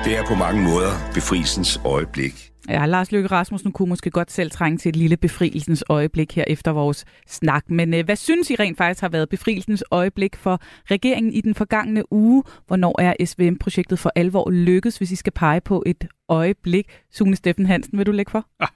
[0.05, 2.51] Det er på mange måder befrielsens øjeblik.
[2.71, 6.45] Ja, Lars Løkke Rasmussen kunne måske godt selv trænge til et lille befrielsens øjeblik her
[6.47, 7.71] efter vores snak.
[7.71, 11.55] Men øh, hvad synes I rent faktisk har været befrielsens øjeblik for regeringen i den
[11.55, 12.43] forgangne uge?
[12.67, 16.87] Hvornår er SVM-projektet for alvor lykkedes, hvis I skal pege på et øjeblik?
[17.13, 18.47] Sune Steffen Hansen, vil du lægge for?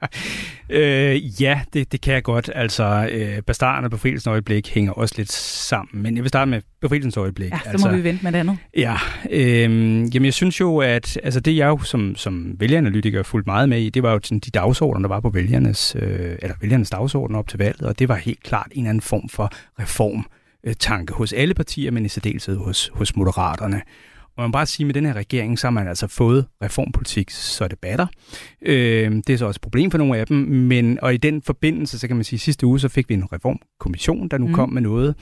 [0.70, 2.50] øh, ja, det, det kan jeg godt.
[2.54, 6.02] Altså, øh, bastarden og befrielsens øjeblik hænger også lidt sammen.
[6.02, 7.50] Men jeg vil starte med befrielsens øjeblik.
[7.50, 8.58] Ja, så altså, må vi vente med det andet.
[8.76, 8.96] Ja,
[9.30, 9.60] øh,
[10.14, 13.83] jamen jeg synes jo, at altså, det jeg jo som, som vælgeranalytiker fulgt meget med
[13.86, 17.36] i, det var jo sådan de dagsordner, der var på vælgernes, øh, eller vælgernes dagsorden
[17.36, 21.32] op til valget, og det var helt klart en eller anden form for reformtanke hos
[21.32, 23.82] alle partier, men i særdeleshed hos, hos moderaterne.
[24.36, 26.46] Og man må bare sige, at med den her regering, så har man altså fået
[26.62, 28.06] reformpolitik, så det batter.
[28.62, 31.42] Øh, det er så også et problem for nogle af dem, men og i den
[31.42, 34.46] forbindelse, så kan man sige, at sidste uge, så fik vi en reformkommission, der nu
[34.46, 34.54] mm.
[34.54, 35.14] kom med noget.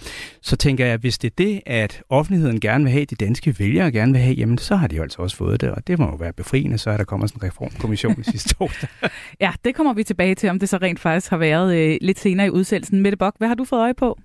[0.42, 3.59] Så tænker jeg, at hvis det er det, at offentligheden gerne vil have, de danske
[3.59, 5.98] vælgere gerne vil have, jamen så har de jo altså også fået det, og det
[5.98, 8.70] må jo være befriende, så er der kommet sådan en reformkommission i sidste år.
[9.44, 12.18] ja, det kommer vi tilbage til, om det så rent faktisk har været øh, lidt
[12.18, 13.01] senere i udsendelsen.
[13.01, 14.18] Mette Bock, hvad har du fået øje på?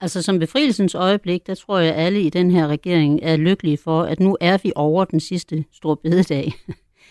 [0.00, 4.02] Altså som befrielsens øjeblik, der tror jeg, alle i den her regering er lykkelige for,
[4.02, 6.52] at nu er vi over den sidste store bededag.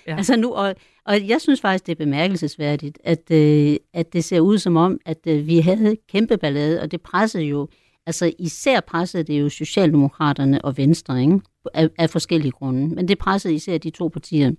[0.08, 0.16] Ja.
[0.18, 4.40] altså nu, og, og jeg synes faktisk, det er bemærkelsesværdigt, at, øh, at det ser
[4.40, 7.68] ud som om, at øh, vi havde kæmpe ballade, og det pressede jo,
[8.06, 11.40] altså især pressede det jo Socialdemokraterne og Venstre, ikke?
[11.74, 14.52] Af, af forskellige grunde, men det pressede især de to partier.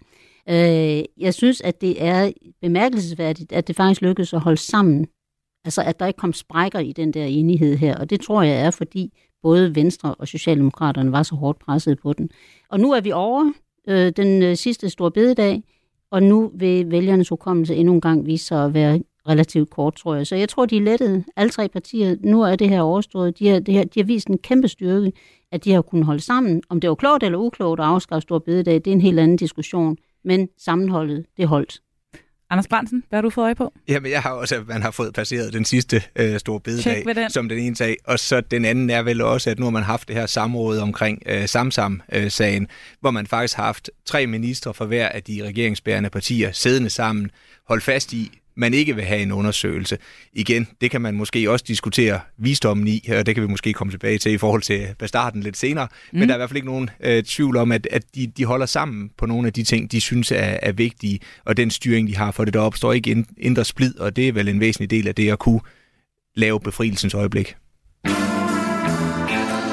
[0.49, 5.07] Øh, jeg synes, at det er bemærkelsesværdigt, at det faktisk lykkedes at holde sammen
[5.67, 7.97] Altså, at der ikke kom sprækker i den der enighed her.
[7.97, 12.13] Og det tror jeg er, fordi både Venstre og Socialdemokraterne var så hårdt presset på
[12.13, 12.31] den.
[12.71, 13.53] Og nu er vi over
[13.89, 15.63] øh, den øh, sidste store bededag,
[16.11, 20.15] og nu vil vælgernes hukommelse endnu en gang vise sig at være relativt kort, tror
[20.15, 20.27] jeg.
[20.27, 22.17] Så jeg tror, de er lettet, alle tre partier.
[22.21, 23.39] Nu er det her overstået.
[23.39, 25.13] De har, det her, de har vist en kæmpe styrke,
[25.53, 26.63] at de har kunnet holde sammen.
[26.69, 29.37] Om det var klogt eller uklogt at afskaffe stor bededag, det er en helt anden
[29.37, 29.97] diskussion.
[30.25, 31.81] Men sammenholdet, det holdt.
[32.51, 33.73] Anders Brandsen, hvad har du fået øje på?
[33.89, 37.31] Jamen, jeg har også, at man har fået passeret den sidste øh, store bededag den.
[37.31, 37.97] som den ene sag.
[38.05, 40.79] Og så den anden er vel også, at nu har man haft det her samråd
[40.79, 42.69] omkring øh, Samsam-sagen, øh,
[43.01, 47.31] hvor man faktisk har haft tre ministre for hver af de regeringsbærende partier siddende sammen,
[47.69, 49.99] holdt fast i, man ikke vil have en undersøgelse.
[50.33, 53.93] Igen, det kan man måske også diskutere visdommen i, og det kan vi måske komme
[53.93, 55.89] tilbage til i forhold til Bastarden lidt senere.
[56.13, 56.19] Mm.
[56.19, 58.45] Men der er i hvert fald ikke nogen øh, tvivl om, at, at de, de
[58.45, 62.09] holder sammen på nogle af de ting, de synes er, er vigtige, og den styring,
[62.09, 64.91] de har for det, der opstår ikke indre splid, og det er vel en væsentlig
[64.91, 65.61] del af det at kunne
[66.35, 67.57] lave befrielsens øjeblik.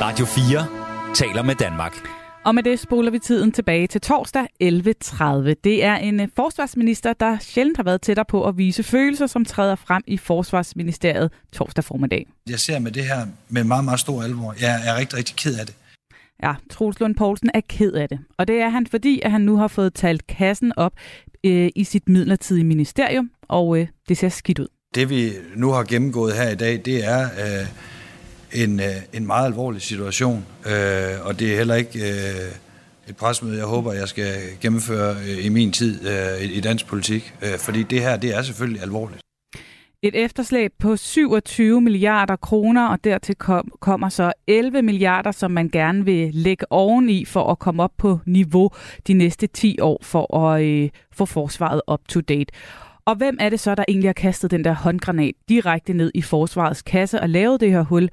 [0.02, 0.68] Radio 4
[1.16, 2.23] taler med Danmark.
[2.46, 5.54] Og med det spoler vi tiden tilbage til torsdag 11.30.
[5.64, 9.46] Det er en øh, forsvarsminister, der sjældent har været tættere på at vise følelser, som
[9.46, 12.28] træder frem i Forsvarsministeriet torsdag formiddag.
[12.50, 14.56] Jeg ser med det her med meget, meget stor alvor.
[14.62, 15.76] Jeg er rigtig, rigtig ked af det.
[16.44, 18.20] Ja, Troels Lund Poulsen er ked af det.
[18.38, 20.94] Og det er han, fordi at han nu har fået talt kassen op
[21.44, 24.68] øh, i sit midlertidige ministerium, og øh, det ser skidt ud.
[24.96, 27.24] Det vi nu har gennemgået her i dag, det er...
[27.24, 27.68] Øh
[28.54, 32.52] en, øh, en meget alvorlig situation, øh, og det er heller ikke øh,
[33.10, 36.88] et presmøde, jeg håber, jeg skal gennemføre øh, i min tid øh, i, i dansk
[36.88, 39.20] politik, øh, fordi det her, det er selvfølgelig alvorligt.
[40.02, 45.70] Et efterslæb på 27 milliarder kroner, og dertil kom, kommer så 11 milliarder, som man
[45.70, 48.70] gerne vil lægge oveni for at komme op på niveau
[49.08, 52.54] de næste 10 år for at øh, få forsvaret up to date.
[53.06, 56.22] Og hvem er det så, der egentlig har kastet den der håndgranat direkte ned i
[56.22, 58.10] forsvarets kasse og lavet det her hul?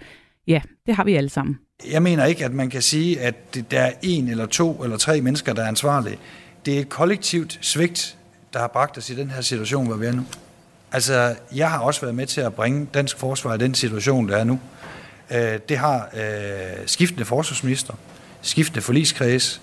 [0.50, 1.58] Ja, det har vi alle sammen.
[1.92, 3.34] Jeg mener ikke, at man kan sige, at
[3.70, 6.18] der er en eller to eller tre mennesker, der er ansvarlige.
[6.66, 8.16] Det er et kollektivt svigt,
[8.52, 10.22] der har bragt os i den her situation, hvor vi er nu.
[10.92, 14.36] Altså, jeg har også været med til at bringe dansk forsvar i den situation, der
[14.36, 14.60] er nu.
[15.30, 17.94] Øh, det har øh, skiftende forsvarsminister,
[18.42, 19.62] skiftende forligskreds,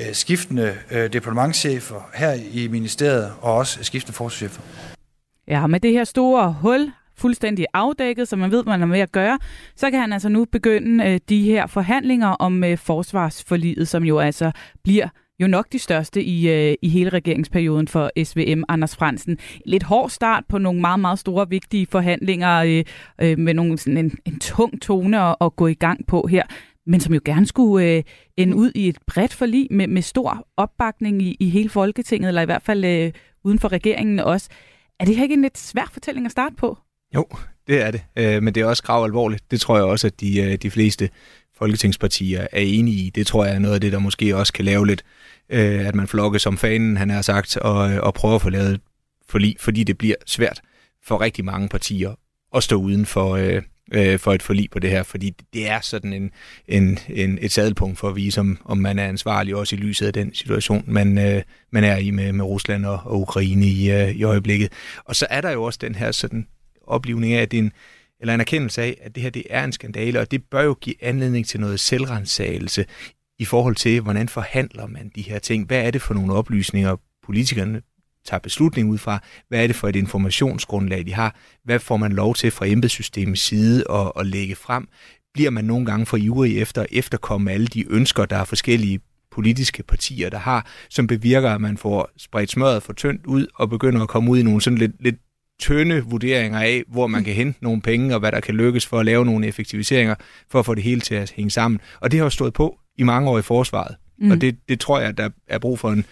[0.00, 4.62] øh, skiftende øh, departementchefer her i ministeriet og også skiftende forsvarschefer.
[5.48, 9.00] Ja, med det her store hul fuldstændig afdækket, så man ved, hvad man er med
[9.00, 9.38] at gøre,
[9.76, 14.18] så kan han altså nu begynde øh, de her forhandlinger om øh, forsvarsforliget, som jo
[14.18, 14.52] altså
[14.84, 15.08] bliver
[15.40, 19.38] jo nok de største i, øh, i hele regeringsperioden for SVM Anders Fransen.
[19.66, 22.84] Lidt hård start på nogle meget, meget store, vigtige forhandlinger øh,
[23.20, 26.42] øh, med nogle, sådan en, en tung tone at, at gå i gang på her,
[26.86, 28.02] men som jo gerne skulle øh,
[28.36, 32.42] ende ud i et bredt forlig med, med stor opbakning i, i hele Folketinget, eller
[32.42, 33.12] i hvert fald øh,
[33.44, 34.48] uden for regeringen også.
[35.00, 36.78] Er det her ikke en lidt svær fortælling at starte på?
[37.14, 37.26] Jo,
[37.66, 38.02] det er det.
[38.16, 39.50] Øh, men det er også grav alvorligt.
[39.50, 41.10] Det tror jeg også, at de, øh, de fleste
[41.58, 43.10] folketingspartier er enige i.
[43.10, 45.02] Det tror jeg er noget af det, der måske også kan lave lidt,
[45.50, 48.50] øh, at man flokkes som fanen, han har sagt, og, øh, og prøver at få
[48.50, 48.80] lavet
[49.28, 50.60] forlig, fordi det bliver svært
[51.04, 52.14] for rigtig mange partier
[52.54, 55.80] at stå uden for, øh, øh, for et forlig på det her, fordi det er
[55.80, 56.30] sådan en,
[56.68, 60.06] en, en, et sadelpunkt for at vise, om, om man er ansvarlig også i lyset
[60.06, 63.90] af den situation, man, øh, man er i med, med Rusland og, og Ukraine i,
[63.90, 64.72] øh, i øjeblikket.
[65.04, 66.46] Og så er der jo også den her sådan
[66.90, 67.72] oplevning af, at det er en,
[68.20, 70.74] eller en erkendelse af, at det her det er en skandale, og det bør jo
[70.80, 72.84] give anledning til noget selvrensagelse
[73.38, 75.66] i forhold til, hvordan forhandler man de her ting?
[75.66, 77.82] Hvad er det for nogle oplysninger, politikerne
[78.24, 79.22] tager beslutning ud fra?
[79.48, 81.36] Hvad er det for et informationsgrundlag, de har?
[81.64, 84.88] Hvad får man lov til fra embedssystemets side at, at lægge frem?
[85.34, 89.00] Bliver man nogle gange for ivrig efter at efterkomme alle de ønsker, der er forskellige
[89.30, 93.70] politiske partier, der har, som bevirker, at man får spredt smøret for tyndt ud og
[93.70, 95.16] begynder at komme ud i nogle sådan lidt, lidt
[95.60, 98.98] tynde vurderinger af, hvor man kan hente nogle penge, og hvad der kan lykkes for
[98.98, 100.14] at lave nogle effektiviseringer,
[100.50, 101.80] for at få det hele til at hænge sammen.
[102.00, 103.96] Og det har jo stået på i mange år i forsvaret.
[104.18, 104.30] Mm.
[104.30, 106.04] Og det, det tror jeg, der er brug for en,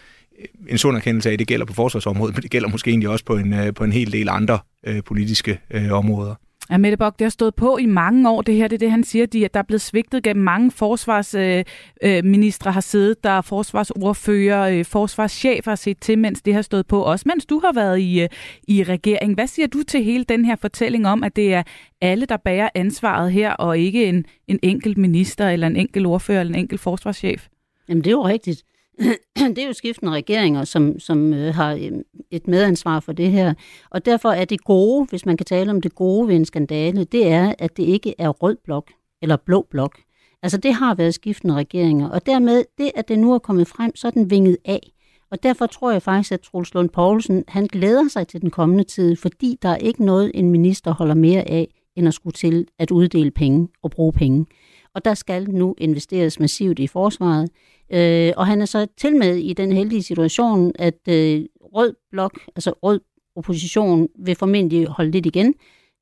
[0.69, 3.37] en sund erkendelse af, det gælder på forsvarsområdet, men det gælder måske egentlig også på
[3.37, 6.35] en, øh, på en hel del andre øh, politiske øh, områder.
[6.71, 8.91] Ja, Mette Bok, det har stået på i mange år, det her, det er det,
[8.91, 13.25] han siger, de, at der er blevet svigtet gennem mange forsvarsministre øh, øh, har siddet,
[13.25, 17.47] der er forsvarsordfører, øh, forsvarschefer har set til, mens det har stået på, også mens
[17.47, 18.29] du har været i, øh,
[18.69, 19.35] i regering.
[19.35, 21.63] Hvad siger du til hele den her fortælling om, at det er
[22.01, 26.41] alle, der bærer ansvaret her, og ikke en, en enkelt minister, eller en enkelt ordfører,
[26.41, 27.47] eller en enkelt forsvarschef?
[27.89, 28.63] Jamen, det er jo rigtigt.
[29.55, 31.91] det er jo skiftende regeringer, som, som øh, har øh,
[32.31, 33.55] et medansvar for det her.
[33.91, 37.05] Og derfor er det gode, hvis man kan tale om det gode ved en skandale,
[37.05, 38.91] det er, at det ikke er rød blok
[39.23, 39.99] eller blå blok.
[40.43, 43.97] Altså det har været skiftende regeringer, og dermed det, at det nu er kommet frem,
[43.97, 44.93] så er den vinget af.
[45.31, 48.85] Og derfor tror jeg faktisk, at Troels Lund Poulsen, han glæder sig til den kommende
[48.85, 52.67] tid, fordi der er ikke noget, en minister holder mere af, end at skulle til
[52.79, 54.47] at uddele penge og bruge penge.
[54.95, 57.51] Og der skal nu investeres massivt i forsvaret.
[57.93, 62.39] Øh, og han er så til med i den heldige situation, at øh, rød blok,
[62.57, 63.01] altså rød
[63.37, 65.55] opposition, vil formentlig holde lidt igen.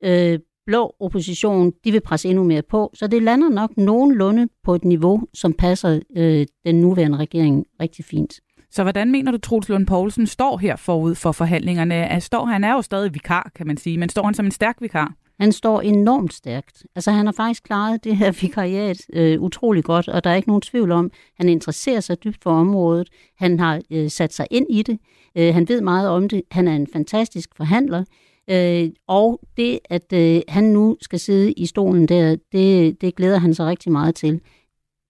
[0.03, 2.91] Øh, blå opposition, de vil presse endnu mere på.
[2.93, 8.05] Så det lander nok nogenlunde på et niveau, som passer øh, den nuværende regering rigtig
[8.05, 8.39] fint.
[8.71, 12.07] Så hvordan mener du, Troels Lund Poulsen står her forud for forhandlingerne?
[12.07, 14.51] Altså, står, han er jo stadig vikar, kan man sige, men står han som en
[14.51, 15.13] stærk vikar?
[15.39, 16.85] Han står enormt stærkt.
[16.95, 20.47] Altså han har faktisk klaret det her vikariat øh, utrolig godt, og der er ikke
[20.47, 23.09] nogen tvivl om, han interesserer sig dybt for området.
[23.37, 24.99] Han har øh, sat sig ind i det.
[25.35, 26.41] Øh, han ved meget om det.
[26.51, 28.03] Han er en fantastisk forhandler.
[28.49, 33.37] Øh, og det, at øh, han nu skal sidde i stolen der, det, det glæder
[33.37, 34.41] han sig rigtig meget til.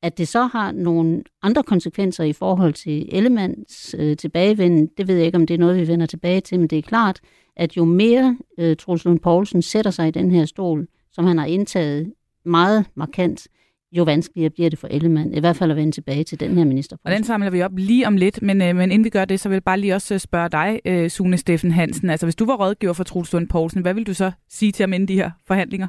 [0.04, 5.16] At det så har nogle andre konsekvenser i forhold til Ellemands øh, tilbagevenden, det ved
[5.16, 7.20] jeg ikke, om det er noget, vi vender tilbage til, men det er klart,
[7.58, 11.38] at jo mere øh, Troels Lund Poulsen sætter sig i den her stol, som han
[11.38, 12.14] har indtaget
[12.46, 13.48] meget markant,
[13.92, 16.66] jo vanskeligere bliver det for Ellemann, i hvert fald at vende tilbage til den her
[16.66, 16.98] minister.
[17.04, 19.40] Og den samler vi op lige om lidt, men, øh, men inden vi gør det,
[19.40, 22.10] så vil jeg bare lige også øh, spørge dig, øh, Sune Steffen Hansen.
[22.10, 24.84] Altså hvis du var rådgiver for Troels Lund Poulsen, hvad vil du så sige til
[24.84, 25.88] ham inden de her forhandlinger?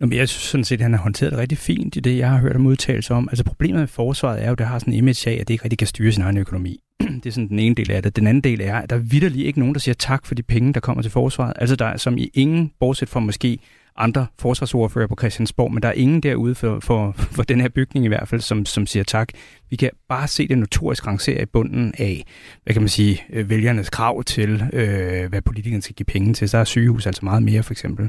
[0.00, 2.18] Nå, men jeg synes sådan set, at han har håndteret det rigtig fint i det,
[2.18, 3.28] jeg har hørt om udtalelser om.
[3.28, 5.54] Altså problemet med forsvaret er jo, at det har sådan en image af, at det
[5.54, 6.80] ikke rigtig kan styre sin egen økonomi.
[7.22, 8.16] det er sådan den ene del af det.
[8.16, 10.42] Den anden del er, at der er vidderlig ikke nogen, der siger tak for de
[10.42, 11.52] penge, der kommer til forsvaret.
[11.56, 13.58] Altså der er som i ingen, bortset fra måske
[13.96, 18.04] andre forsvarsordfører på Christiansborg, men der er ingen derude for, for, for den her bygning
[18.04, 19.28] i hvert fald, som, som siger tak.
[19.70, 22.24] Vi kan bare se det notorisk rangere i bunden af,
[22.64, 26.48] hvad kan man sige, øh, vælgernes krav til, øh, hvad politikerne skal give penge til.
[26.48, 28.08] Så er sygehus altså meget mere, for eksempel.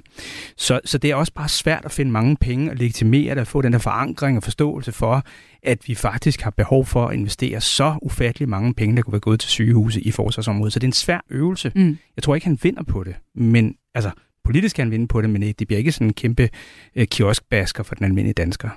[0.58, 3.48] Så, så det er også bare svært at finde mange penge og legitimere det, og
[3.48, 5.24] få den der forankring og forståelse for,
[5.63, 9.20] at vi faktisk har behov for at investere så ufattelig mange penge, der kunne være
[9.20, 10.74] gået til sygehuse i forsvarsområdet.
[10.74, 11.72] Så det er en svær øvelse.
[11.76, 11.98] Mm.
[12.15, 14.12] Jeg tror ikke, han vinder på det, men altså,
[14.44, 16.50] politisk kan han vinde på det, men øh, det bliver ikke sådan en kæmpe
[16.96, 18.70] øh, kioskbasker for den almindelige dansker.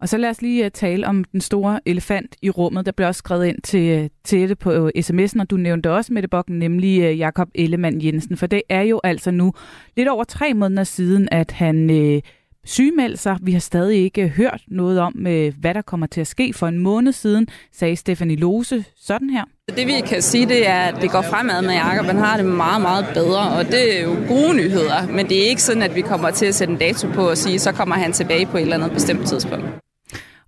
[0.00, 2.86] Og så lad os lige øh, tale om den store elefant i rummet.
[2.86, 6.12] Der blev også skrevet ind til, øh, til det på sms'en, og du nævnte også
[6.12, 8.36] med det bokken, nemlig Jakob Ellemann Jensen.
[8.36, 9.52] For det er jo altså nu
[9.96, 12.22] lidt over tre måneder siden, at han øh,
[12.64, 13.38] sygemeldte sig.
[13.42, 16.52] Vi har stadig ikke hørt noget om, uh, hvad der kommer til at ske.
[16.52, 19.44] For en måned siden sagde Stefanie Lose sådan her.
[19.76, 22.06] Det vi kan sige, det er, at det går fremad med Jakob.
[22.06, 25.06] Han har det meget, meget bedre, og det er jo gode nyheder.
[25.06, 27.36] Men det er ikke sådan, at vi kommer til at sætte en dato på og
[27.36, 29.64] sige, så kommer han tilbage på et eller andet bestemt tidspunkt.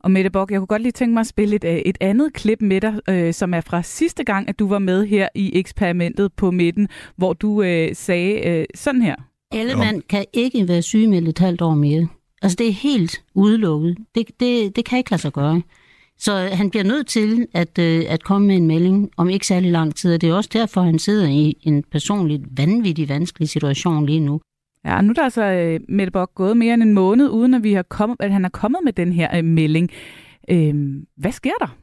[0.01, 2.33] Og Mette Bock, jeg kunne godt lige tænke mig at spille et, øh, et andet
[2.33, 5.59] klip med dig, øh, som er fra sidste gang, at du var med her i
[5.59, 9.15] eksperimentet på midten, hvor du øh, sagde øh, sådan her.
[9.53, 12.09] Ellemann kan ikke være sygemeldt et halvt år mere.
[12.43, 13.97] Altså, det er helt udelukket.
[14.15, 15.63] Det, det, det kan ikke lade sig gøre.
[16.19, 19.73] Så han bliver nødt til at, øh, at komme med en melding om ikke særlig
[19.73, 24.07] lang tid, og det er også derfor, han sidder i en personligt vanvittig vanskelig situation
[24.07, 24.41] lige nu.
[24.85, 27.63] Ja, nu er der altså øh, Mette Bock gået mere end en måned, uden at,
[27.63, 29.91] vi har kommet, at han er kommet med den her øh, melding.
[30.51, 30.75] Øh,
[31.17, 31.77] hvad sker der?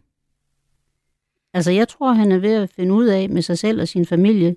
[1.53, 4.05] Altså, jeg tror, han er ved at finde ud af med sig selv og sin
[4.05, 4.55] familie,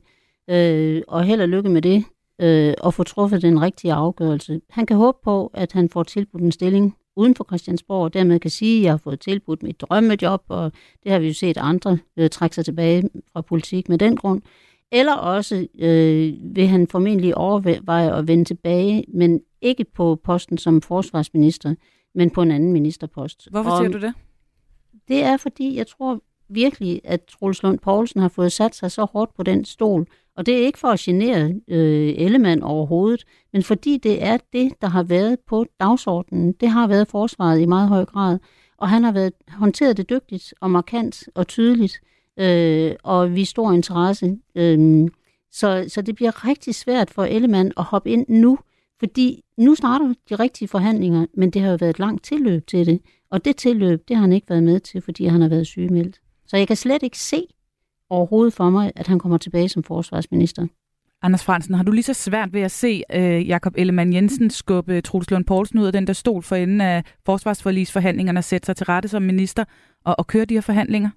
[0.51, 2.05] øh, og held og lykke med det,
[2.38, 4.61] øh, og få truffet den rigtige afgørelse.
[4.70, 8.40] Han kan håbe på, at han får tilbudt en stilling uden for Christiansborg, og dermed
[8.40, 10.72] kan sige, at jeg har fået tilbudt mit drømmejob, og
[11.03, 14.42] det har vi jo set andre øh, trække sig tilbage fra politik med den grund.
[14.92, 20.83] Eller også øh, vil han formentlig overveje at vende tilbage, men ikke på posten som
[20.83, 21.75] forsvarsminister,
[22.14, 23.49] men på en anden ministerpost.
[23.51, 24.14] Hvorfor siger du det?
[25.09, 29.05] Det er fordi, jeg tror virkelig, at Troels Lund Poulsen har fået sat sig så
[29.05, 30.07] hårdt på den stol.
[30.37, 34.72] Og det er ikke for at genere øh, Ellemann overhovedet, men fordi det er det,
[34.81, 36.53] der har været på dagsordenen.
[36.53, 38.38] Det har været forsvaret i meget høj grad,
[38.79, 42.01] og han har været håndteret det dygtigt og markant og tydeligt
[42.38, 44.38] øh, og vi stor interesse.
[44.55, 45.09] Øh,
[45.53, 48.59] så, så det bliver rigtig svært for Ellemann at hoppe ind nu,
[48.99, 52.87] fordi nu starter de rigtige forhandlinger, men det har jo været et langt tilløb til
[52.87, 53.01] det.
[53.31, 56.20] Og det tilløb, det har han ikke været med til, fordi han har været sygemeldt.
[56.46, 57.46] Så jeg kan slet ikke se
[58.11, 60.66] overhovedet for mig, at han kommer tilbage som forsvarsminister.
[61.23, 65.01] Anders Fransen, har du lige så svært ved at se uh, Jakob Ellemann Jensen skubbe
[65.01, 68.77] Troels Lund Poulsen ud af den der stol for enden af forsvarsforlisforhandlingerne og sætte sig
[68.77, 69.64] til rette som minister
[70.05, 71.11] og, og køre de her forhandlinger?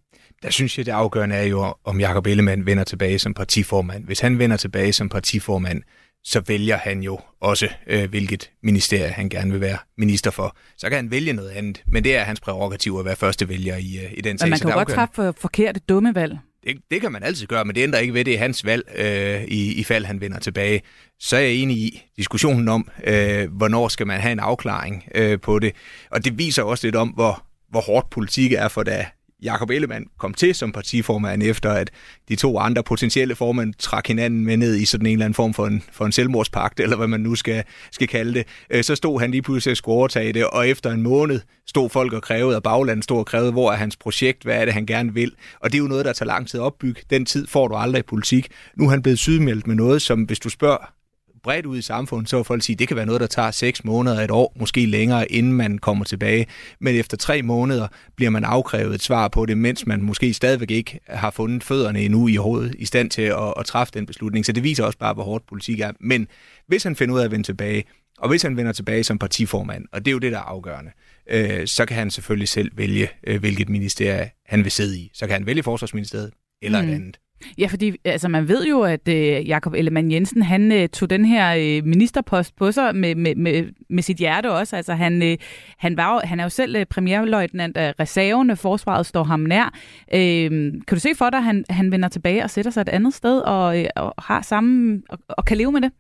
[0.43, 4.06] Der synes jeg, det afgørende er jo, om Jakob Ellemann vender tilbage som partiformand.
[4.06, 5.84] Hvis han vender tilbage som partiformand,
[6.23, 10.56] så vælger han jo også, øh, hvilket ministerie han gerne vil være minister for.
[10.78, 13.75] Så kan han vælge noget andet, men det er hans prærogativ at være første vælger
[13.75, 14.45] i, øh, i den sag.
[14.45, 16.38] Men man kan jo godt træffe for forkerte dumme valg.
[16.63, 18.83] Det, det kan man altid gøre, men det ændrer ikke ved, det er hans valg,
[18.95, 20.81] øh, i, i fald han vender tilbage.
[21.19, 25.39] Så er jeg enig i diskussionen om, øh, hvornår skal man have en afklaring øh,
[25.39, 25.75] på det.
[26.11, 29.05] Og det viser også lidt om, hvor, hvor hårdt politik er, for da
[29.43, 31.91] Jakob Ellemann kom til som partiformand efter, at
[32.30, 35.54] de to andre potentielle formænd trak hinanden med ned i sådan en eller anden form
[35.54, 38.47] for en, for en selvmordspagt, eller hvad man nu skal, skal kalde det.
[38.69, 41.89] Øh, så stod han lige pludselig og skulle overtage det, og efter en måned stod
[41.89, 44.73] folk og krævede, og baglandet stod og krævede, hvor er hans projekt, hvad er det,
[44.73, 45.32] han gerne vil.
[45.60, 47.02] Og det er jo noget, der tager lang tid at opbygge.
[47.10, 48.47] Den tid får du aldrig i politik.
[48.75, 50.98] Nu er han blevet sydmeldt med noget, som hvis du spørger
[51.43, 53.52] bredt ud i samfundet, så vil folk sige, at det kan være noget, der tager
[53.52, 56.45] seks måneder, et år, måske længere, inden man kommer tilbage.
[56.80, 60.71] Men efter tre måneder bliver man afkrævet et svar på det, mens man måske stadigvæk
[60.71, 64.45] ikke har fundet fødderne endnu i hovedet i stand til at, at træffe den beslutning.
[64.45, 65.91] Så det viser også bare, hvor hårdt politik er.
[65.99, 66.28] Men
[66.67, 67.84] hvis han finder ud af at vende tilbage,
[68.19, 70.91] og hvis han vender tilbage som partiformand, og det er jo det, der er afgørende,
[71.30, 75.12] øh, så kan han selvfølgelig selv vælge, øh, hvilket ministerie han vil sidde i.
[75.13, 76.89] Så kan han vælge forsvarsministeriet eller mm.
[76.89, 77.19] et andet.
[77.58, 81.25] Ja, fordi altså, man ved jo, at øh, Jakob Ellemann Jensen, han øh, tog den
[81.25, 84.75] her øh, ministerpost på sig med, med, med, med sit hjerte også.
[84.75, 85.38] Altså, han, øh,
[85.78, 88.56] han, var jo, han er jo selv øh, premierløjtnant af reserverne.
[88.56, 89.73] Forsvaret står ham nær.
[90.13, 90.49] Øh,
[90.88, 93.13] kan du se for dig, at han, han vender tilbage og sætter sig et andet
[93.13, 95.91] sted og, øh, og har samme og, og kan leve med det?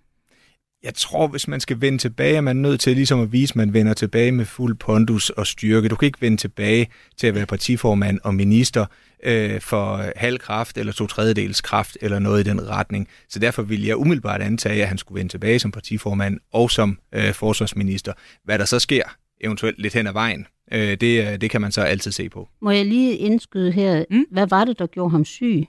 [0.83, 3.55] Jeg tror, hvis man skal vende tilbage, er man nødt til ligesom at vise, at
[3.55, 5.87] man vender tilbage med fuld pondus og styrke.
[5.87, 8.85] Du kan ikke vende tilbage til at være partiformand og minister
[9.23, 13.07] øh, for halv kraft eller to tredjedels kraft eller noget i den retning.
[13.29, 16.99] Så derfor vil jeg umiddelbart antage, at han skulle vende tilbage som partiformand og som
[17.11, 18.13] øh, forsvarsminister.
[18.43, 19.03] Hvad der så sker,
[19.41, 22.49] eventuelt lidt hen ad vejen, øh, det, øh, det kan man så altid se på.
[22.61, 24.25] Må jeg lige indskyde her, mm?
[24.31, 25.65] hvad var det, der gjorde ham syg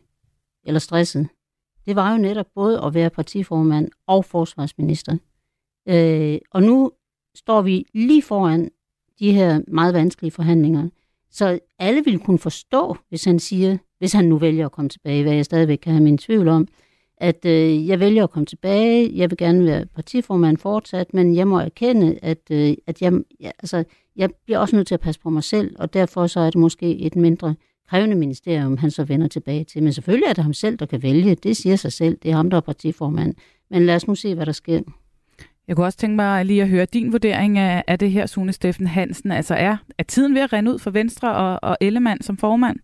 [0.66, 1.28] eller stresset?
[1.86, 5.16] Det var jo netop både at være partiformand og forsvarsminister.
[5.88, 6.92] Øh, og nu
[7.34, 8.70] står vi lige foran
[9.18, 10.88] de her meget vanskelige forhandlinger.
[11.30, 15.22] Så alle vil kunne forstå, hvis han siger, hvis han nu vælger at komme tilbage,
[15.22, 16.68] hvad jeg stadigvæk kan have min tvivl om,
[17.16, 21.48] at øh, jeg vælger at komme tilbage, jeg vil gerne være partiformand fortsat, men jeg
[21.48, 23.84] må erkende, at, øh, at jeg, ja, altså,
[24.16, 26.60] jeg bliver også nødt til at passe på mig selv, og derfor så er det
[26.60, 27.54] måske et mindre
[27.90, 29.82] krævende ministerium, han så vender tilbage til.
[29.82, 31.34] Men selvfølgelig er det ham selv, der kan vælge.
[31.34, 32.18] Det siger sig selv.
[32.22, 33.34] Det er ham, der er partiformand.
[33.70, 34.80] Men lad os nu se, hvad der sker.
[35.70, 38.52] Jeg kunne også tænke mig lige at høre din vurdering af, af det her, Sune
[38.52, 39.32] Steffen Hansen.
[39.32, 42.76] Altså er, er tiden ved at rende ud for Venstre og, og Ellemann som formand?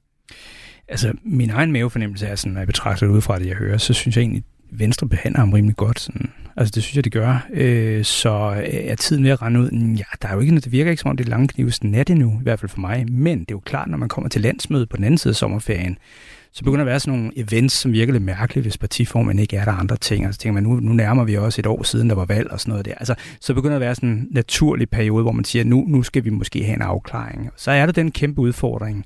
[0.88, 3.78] Altså, min egen mavefornemmelse er sådan, når jeg betragter det ud fra det, jeg hører,
[3.78, 6.00] så synes jeg egentlig, Venstre behandler ham rimelig godt.
[6.00, 6.30] Sådan.
[6.56, 7.46] Altså, det synes jeg, det gør.
[7.52, 9.94] Øh, så øh, er tiden ved at rende ud?
[9.98, 11.84] Ja, der er jo ikke noget, det virker ikke som om, det er lange knives
[11.84, 13.12] nat endnu, i hvert fald for mig.
[13.12, 15.36] Men det er jo klart, når man kommer til landsmødet på den anden side af
[15.36, 15.98] sommerferien,
[16.52, 19.56] så begynder der at være sådan nogle events, som virker lidt mærkelige, hvis partiformen ikke
[19.56, 20.26] er der andre ting.
[20.26, 22.50] Og så tænker man, nu, nu nærmer vi også et år siden, der var valg
[22.50, 22.94] og sådan noget der.
[22.94, 26.02] Altså, så begynder der at være sådan en naturlig periode, hvor man siger, nu, nu
[26.02, 27.50] skal vi måske have en afklaring.
[27.56, 29.04] Så er der den kæmpe udfordring,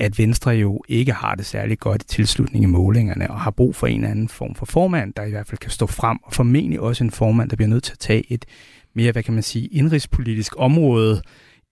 [0.00, 3.76] at Venstre jo ikke har det særlig godt i tilslutning i målingerne, og har brug
[3.76, 6.32] for en eller anden form for formand, der i hvert fald kan stå frem, og
[6.32, 8.44] formentlig også en formand, der bliver nødt til at tage et
[8.94, 11.22] mere, hvad kan man sige, indrigspolitisk område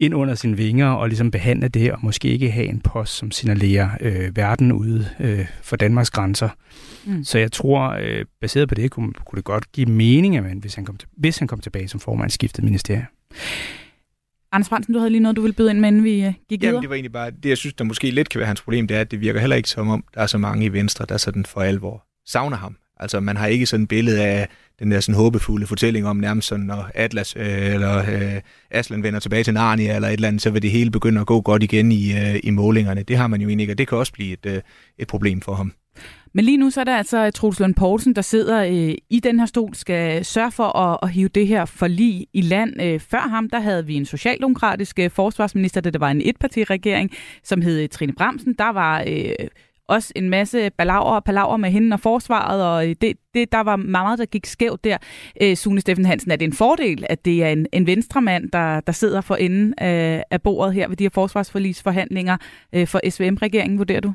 [0.00, 3.30] ind under sine vinger og ligesom behandle det, og måske ikke have en post, som
[3.30, 6.48] signalerer øh, verden ude øh, for Danmarks grænser.
[7.06, 7.24] Mm.
[7.24, 10.74] Så jeg tror, øh, baseret på det, kunne, kunne det godt give mening, at hvis
[10.74, 13.06] han kom, til, hvis han kom tilbage som formand, skiftet ministerie.
[14.56, 16.60] Anders Fransen, du havde lige noget, du ville byde ind med, inden vi uh, gik
[16.60, 16.72] videre.
[16.72, 18.86] Jamen, det var egentlig bare, det jeg synes, der måske lidt kan være hans problem,
[18.86, 21.06] det er, at det virker heller ikke som om, der er så mange i Venstre,
[21.08, 22.76] der sådan for alvor savner ham.
[23.00, 24.48] Altså, man har ikke sådan et billede af
[24.78, 28.40] den der sådan håbefulde fortælling om nærmest sådan, når Atlas øh, eller øh,
[28.70, 31.26] Aslan vender tilbage til Narnia eller et eller andet, så vil det hele begynde at
[31.26, 33.02] gå godt igen i, øh, i målingerne.
[33.02, 34.60] Det har man jo egentlig ikke, og det kan også blive et, øh,
[34.98, 35.72] et problem for ham.
[36.36, 39.20] Men lige nu så er der altså øh, Troels Lund Poulsen, der sidder øh, i
[39.20, 42.82] den her stol, skal sørge for at, at hive det her forlig i land.
[42.82, 47.10] Øh, før ham, der havde vi en socialdemokratisk øh, forsvarsminister, da det var en etpartiregering,
[47.42, 48.54] som hed øh, Trine Bramsen.
[48.58, 49.48] Der var øh,
[49.88, 53.60] også en masse balaver og palaver med hende og forsvaret, og øh, det, det, der
[53.60, 54.98] var meget, der gik skævt der.
[55.42, 58.80] Øh, Sune Steffen Hansen, er det en fordel, at det er en, en venstremand, der,
[58.80, 62.36] der sidder for enden øh, af bordet her ved de her forsvarsforlisforhandlinger
[62.72, 64.12] øh, for SVM-regeringen, vurderer du?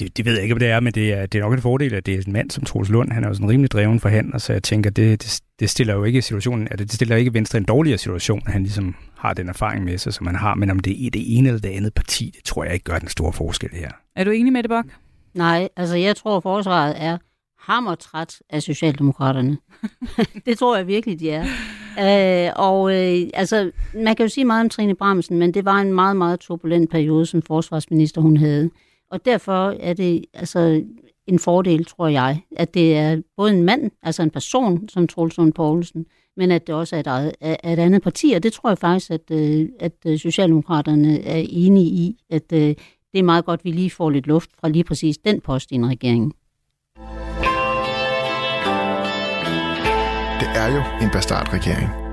[0.00, 1.60] Det, det ved jeg ikke, hvad det er, men det er, det er nok en
[1.60, 3.12] fordel, at det er en mand som Troels Lund.
[3.12, 5.94] Han er jo sådan en rimelig dreven forhandler, så jeg tænker, det, det, det stiller
[5.94, 9.34] jo ikke situationen, at det stiller ikke Venstre en dårligere situation, at han ligesom har
[9.34, 10.54] den erfaring med sig, som han har.
[10.54, 12.98] Men om det er det ene eller det andet parti, det tror jeg ikke gør
[12.98, 13.90] den store forskel her.
[14.16, 14.84] Er du enig med det, Bok?
[15.34, 17.18] Nej, altså jeg tror, forsvaret er
[17.58, 19.58] hammertræt af Socialdemokraterne.
[20.46, 21.44] det tror jeg virkelig, de er.
[22.00, 25.76] Øh, og øh, altså, man kan jo sige meget om Trine Bramsen, men det var
[25.76, 28.70] en meget, meget turbulent periode som forsvarsminister, hun havde.
[29.10, 30.84] Og derfor er det altså
[31.26, 35.36] en fordel, tror jeg, at det er både en mand, altså en person som Troels
[35.36, 36.06] Lund Poulsen,
[36.36, 38.78] men at det også er et, eget, er et andet parti, og det tror jeg
[38.78, 42.74] faktisk, at, øh, at øh, Socialdemokraterne er enige i, at øh,
[43.12, 45.70] det er meget godt, at vi lige får lidt luft fra lige præcis den post
[45.70, 46.34] i en regering.
[50.40, 52.07] Det er jo en bastardregering.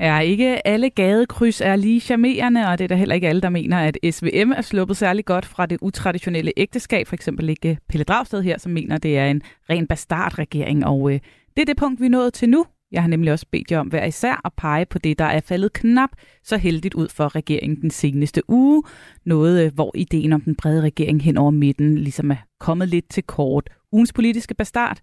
[0.00, 3.48] Ja, ikke alle gadekryds er lige charmerende, og det er da heller ikke alle, der
[3.48, 7.06] mener, at SVM er sluppet særlig godt fra det utraditionelle ægteskab.
[7.06, 10.86] For eksempel ikke Pelle Dragsted her, som mener, det er en ren bastardregering.
[10.86, 11.20] Og øh,
[11.56, 12.66] det er det punkt, vi er nået til nu.
[12.92, 15.40] Jeg har nemlig også bedt jer om hver især at pege på det, der er
[15.40, 16.10] faldet knap
[16.42, 18.82] så heldigt ud for regeringen den seneste uge.
[19.24, 23.10] Noget, øh, hvor ideen om den brede regering hen over midten ligesom er kommet lidt
[23.10, 23.70] til kort.
[23.92, 24.98] Ugens politiske bastard.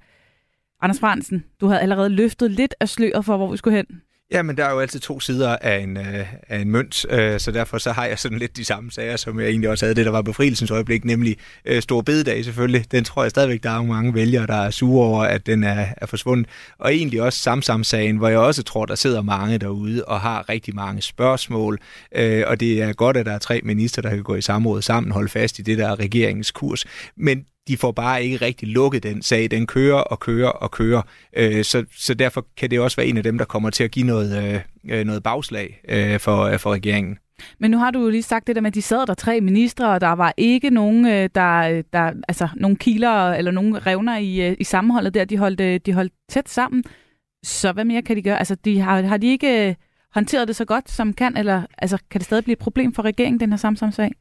[0.82, 4.02] Anders Fransen, du havde allerede løftet lidt af sløret for, hvor vi skulle hen.
[4.32, 7.40] Ja, men der er jo altid to sider af en, øh, af en mønt, øh,
[7.40, 9.96] så derfor så har jeg sådan lidt de samme sager, som jeg egentlig også havde
[9.96, 12.92] det, der var befrielsens øjeblik, nemlig øh, Stor Bededag selvfølgelig.
[12.92, 15.86] Den tror jeg stadigvæk, der er mange vælgere, der er sure over, at den er,
[15.98, 16.48] er forsvundet.
[16.80, 20.76] Og egentlig også Samsam-sagen, hvor jeg også tror, der sidder mange derude og har rigtig
[20.76, 21.80] mange spørgsmål.
[22.16, 24.82] Øh, og det er godt, at der er tre minister, der kan gå i samråd
[24.82, 26.86] sammen, holde fast i det, der er regeringens kurs.
[27.18, 29.52] Men de får bare ikke rigtig lukket den sag.
[29.52, 31.02] Den kører og kører og kører.
[31.38, 33.92] Øh, så, så derfor kan det også være en af dem, der kommer til at
[33.92, 37.18] give noget, øh, øh noget bagslag øh, for, øh, for regeringen.
[37.60, 39.42] Men nu har du jo lige sagt det der med, at de sad der tre
[39.42, 44.18] ministre, og der var ikke nogen, øh, der, der, altså, nogen kiler eller nogen revner
[44.18, 45.26] i, øh, i sammenholdet der.
[45.26, 46.84] De holdt, de holdt tæt sammen.
[47.44, 48.40] Så hvad mere kan de gøre?
[48.40, 49.76] Altså, de har, har de ikke
[50.14, 53.04] håndteret det så godt, som kan, eller altså, kan det stadig blive et problem for
[53.04, 54.12] regeringen, den her Samsam-sag?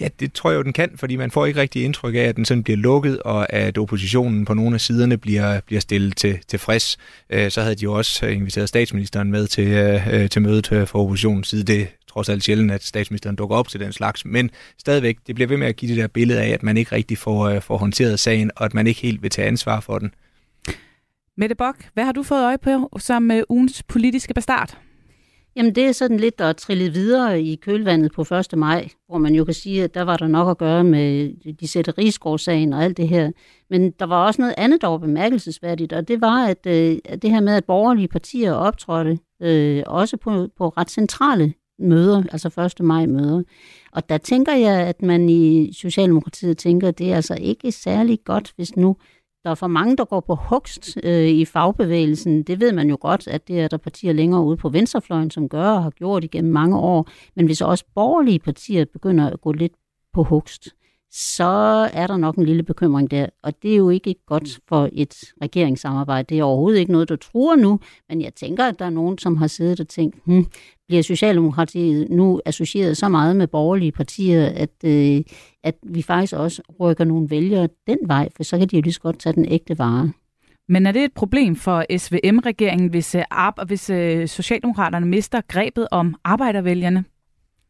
[0.00, 2.36] Ja, det tror jeg jo, den kan, fordi man får ikke rigtig indtryk af, at
[2.36, 6.38] den sådan bliver lukket, og at oppositionen på nogle af siderne bliver, bliver stillet til,
[6.48, 6.98] til frisk.
[7.30, 11.02] Øh, så havde de jo også inviteret statsministeren med til, øh, til mødet øh, for
[11.02, 11.64] oppositionens side.
[11.64, 15.48] Det trods alt sjældent, at statsministeren dukker op til den slags, men stadigvæk, det bliver
[15.48, 18.20] ved med at give det der billede af, at man ikke rigtig får, får håndteret
[18.20, 20.14] sagen, og at man ikke helt vil tage ansvar for den.
[21.36, 24.78] Mette Bock, hvad har du fået øje på som ugens politiske bastard?
[25.56, 28.58] Jamen det er sådan lidt at trille videre i kølvandet på 1.
[28.58, 31.54] maj, hvor man jo kan sige, at der var der nok at gøre med øh,
[31.60, 33.30] de sætte rigsgårdssagen og alt det her.
[33.70, 37.30] Men der var også noget andet, der var bemærkelsesværdigt, og det var, at, øh, det
[37.30, 42.84] her med, at borgerlige partier optrådte øh, også på, på ret centrale møder, altså 1.
[42.84, 43.42] maj møder.
[43.92, 48.18] Og der tænker jeg, at man i Socialdemokratiet tænker, at det er altså ikke særlig
[48.24, 48.96] godt, hvis nu
[49.44, 52.42] der er for mange, der går på hugst øh, i fagbevægelsen.
[52.42, 55.48] Det ved man jo godt, at det er der partier længere ude på venstrefløjen, som
[55.48, 57.08] gør og har gjort igennem mange år.
[57.36, 59.72] Men hvis også borgerlige partier begynder at gå lidt
[60.12, 60.68] på hugst,
[61.16, 61.44] så
[61.92, 63.26] er der nok en lille bekymring der.
[63.42, 66.26] Og det er jo ikke godt for et regeringssamarbejde.
[66.28, 69.18] Det er overhovedet ikke noget, der truer nu, men jeg tænker, at der er nogen,
[69.18, 70.46] som har siddet og tænkt, hmm,
[70.88, 75.22] bliver Socialdemokratiet nu associeret så meget med borgerlige partier, at, øh,
[75.64, 78.92] at vi faktisk også rykker nogle vælgere den vej, for så kan de jo lige
[78.92, 80.12] så godt tage den ægte vare.
[80.68, 86.14] Men er det et problem for SVM-regeringen, hvis, uh, hvis uh, Socialdemokraterne mister grebet om
[86.24, 87.04] arbejdervælgerne?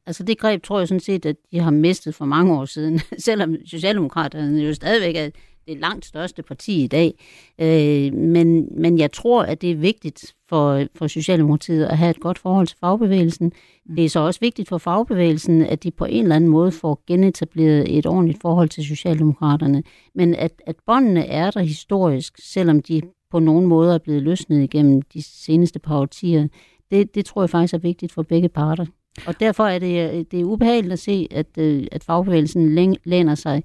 [0.06, 3.00] Altså det greb tror jeg sådan set, at de har mistet for mange år siden,
[3.18, 5.30] selvom Socialdemokraterne jo stadigvæk er
[5.68, 7.14] det langt største parti i dag.
[7.60, 12.20] Øh, men, men jeg tror, at det er vigtigt for, for Socialdemokratiet at have et
[12.20, 13.52] godt forhold til fagbevægelsen.
[13.86, 13.96] Mm.
[13.96, 17.02] Det er så også vigtigt for fagbevægelsen, at de på en eller anden måde får
[17.06, 19.82] genetableret et ordentligt forhold til Socialdemokraterne.
[20.14, 24.62] Men at, at båndene er der historisk, selvom de på nogen måde er blevet løsnet
[24.62, 26.48] igennem de seneste par årtier,
[26.90, 28.86] det, det tror jeg faktisk er vigtigt for begge parter.
[29.26, 33.34] Og derfor er det, øh, det er ubehageligt at se, at, øh, at fagbevægelsen læner
[33.34, 33.62] sig,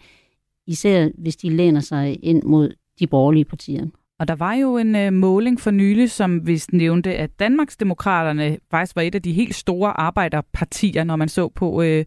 [0.67, 3.85] især hvis de læner sig ind mod de borgerlige partier.
[4.19, 8.95] Og der var jo en øh, måling for nylig, som vist nævnte, at Danmarksdemokraterne faktisk
[8.95, 12.05] var et af de helt store arbejderpartier, når man så på, øh,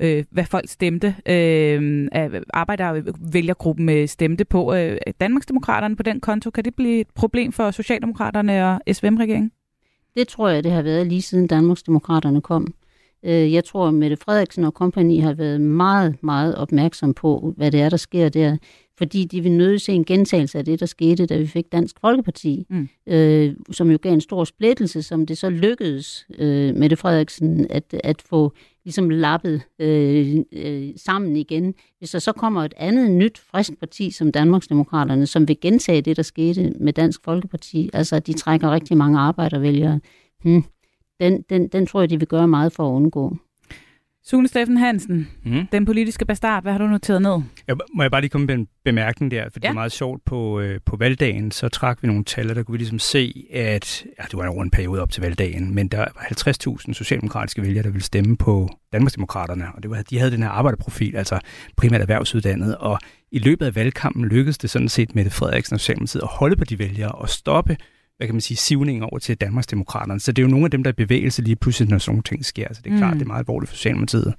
[0.00, 1.14] øh, hvad folk stemte.
[1.28, 2.08] Øh,
[2.54, 4.74] arbejdervælgergruppen øh, stemte på.
[4.74, 9.50] Øh, Danmarksdemokraterne på den konto, kan det blive et problem for Socialdemokraterne og SVM-regeringen?
[10.16, 12.74] Det tror jeg, det har været lige siden Danmarksdemokraterne kom.
[13.24, 17.70] Øh, jeg tror, at Mette Frederiksen og kompagni har været meget, meget opmærksom på, hvad
[17.70, 18.56] det er, der sker der.
[18.98, 21.96] Fordi de vil nøde se en gentagelse af det, der skete, da vi fik Dansk
[22.00, 22.88] Folkeparti, mm.
[23.06, 27.94] øh, som jo gav en stor splittelse, som det så lykkedes øh, Mette Frederiksen at,
[28.04, 28.52] at få
[28.86, 31.74] ligesom lappet øh, øh, sammen igen.
[31.98, 36.16] Hvis der så kommer et andet nyt, frisk parti som Danmarksdemokraterne, som vil gentage det,
[36.16, 40.00] der skete med Dansk Folkeparti, altså at de trækker rigtig mange arbejdervælgere,
[40.44, 40.64] hmm,
[41.20, 43.36] den, den, den tror jeg, de vil gøre meget for at undgå.
[44.30, 45.66] Sune Steffen Hansen, mm.
[45.72, 47.40] den politiske bastard, hvad har du noteret ned?
[47.68, 49.60] Jeg, må jeg bare lige komme med en bemærkning der, for ja.
[49.60, 50.24] det er meget sjovt.
[50.24, 54.04] På, øh, på valgdagen, så trak vi nogle tal, der kunne vi ligesom se, at
[54.18, 56.26] ja, det var en periode op til valgdagen, men der var
[56.86, 60.50] 50.000 socialdemokratiske vælgere, der ville stemme på Danmarksdemokraterne, og det var, de havde den her
[60.50, 61.38] arbejderprofil, altså
[61.76, 62.98] primært erhvervsuddannet, og
[63.32, 66.64] i løbet af valgkampen lykkedes det sådan set med Frederiksen og Socialdemokratiet at holde på
[66.64, 67.76] de vælgere og stoppe
[68.16, 70.20] hvad kan man sige, sivning over til Danmarksdemokraterne.
[70.20, 72.12] Så det er jo nogle af dem, der er i bevægelse lige pludselig, når sådan
[72.12, 72.66] nogle ting sker.
[72.72, 72.98] Så det er mm.
[72.98, 74.34] klart, det er meget alvorligt for Socialdemokratiet.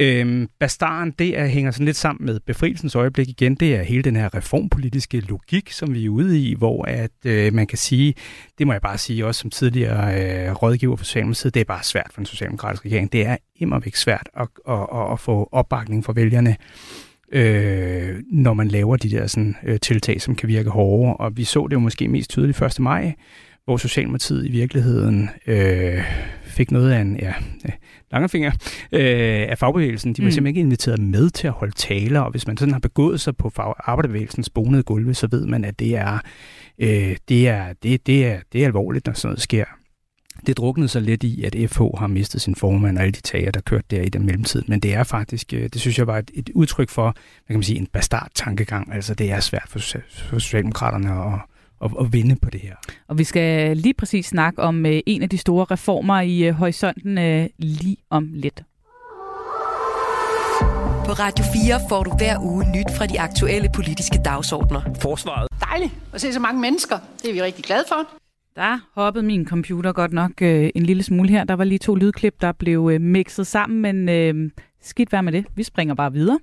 [0.00, 3.54] Øhm, Bastaren, det er, hænger sådan lidt sammen med befrielsens øjeblik igen.
[3.54, 7.54] Det er hele den her reformpolitiske logik, som vi er ude i, hvor at øh,
[7.54, 8.14] man kan sige,
[8.58, 11.84] det må jeg bare sige også som tidligere øh, rådgiver for Socialdemokratiet, det er bare
[11.84, 13.12] svært for en socialdemokratisk regering.
[13.12, 16.56] Det er immer væk svært at, at, at, at få opbakning fra vælgerne
[17.32, 21.16] øh, når man laver de der sådan, øh, tiltag, som kan virke hårdere.
[21.16, 22.80] Og vi så det jo måske mest tydeligt 1.
[22.80, 23.14] maj,
[23.64, 26.02] hvor Socialdemokratiet i virkeligheden øh,
[26.44, 27.34] fik noget af en ja,
[28.12, 28.50] langefinger
[28.92, 30.12] øh, af fagbevægelsen.
[30.12, 30.30] De var mm.
[30.30, 33.36] simpelthen ikke inviteret med til at holde taler, og hvis man sådan har begået sig
[33.36, 36.18] på fag- arbejderbevægelsens bonede gulve, så ved man, at det er,
[36.78, 39.64] øh, det er, det, det er, det er alvorligt, når sådan noget sker
[40.46, 43.50] det druknede sig lidt i, at FH har mistet sin formand og alle de tager,
[43.50, 44.62] der kørte der i den mellemtid.
[44.68, 47.56] Men det er faktisk, øh, det synes jeg var et, et udtryk for, hvad kan
[47.56, 48.94] man sige, en bastard tankegang.
[48.94, 51.40] Altså det er svært for, for Socialdemokraterne at,
[51.84, 52.74] at, at vinde på det her.
[53.08, 56.54] Og vi skal lige præcis snakke om uh, en af de store reformer i uh,
[56.54, 58.62] horisonten lige om lidt.
[61.06, 64.80] På Radio 4 får du hver uge nyt fra de aktuelle politiske dagsordner.
[65.00, 65.48] Forsvaret.
[65.60, 66.98] Dejligt at se så mange mennesker.
[67.22, 68.25] Det er vi rigtig glade for.
[68.56, 71.44] Der hoppede min computer godt nok øh, en lille smule her.
[71.44, 74.50] Der var lige to lydklip, der blev øh, mixet sammen, men øh,
[74.80, 75.46] skidt være med det.
[75.54, 76.38] Vi springer bare videre.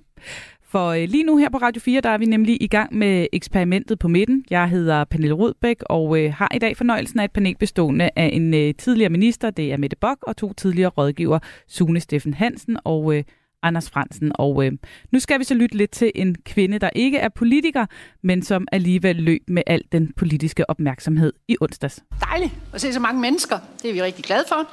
[0.62, 3.26] For øh, lige nu her på Radio 4, der er vi nemlig i gang med
[3.32, 4.44] eksperimentet på midten.
[4.50, 8.30] Jeg hedder Pernille Rudbæk og øh, har i dag fornøjelsen af et panel bestående af
[8.32, 11.38] en øh, tidligere minister, det er Mette Bok, og to tidligere rådgiver,
[11.68, 13.24] Sune Steffen Hansen og øh,
[13.64, 14.32] Anders Fransen.
[14.34, 14.72] Og øh,
[15.12, 17.86] nu skal vi så lytte lidt til en kvinde, der ikke er politiker,
[18.22, 22.00] men som alligevel løb med al den politiske opmærksomhed i onsdags.
[22.20, 23.58] Dejligt at se så mange mennesker.
[23.82, 24.68] Det er vi rigtig glade for.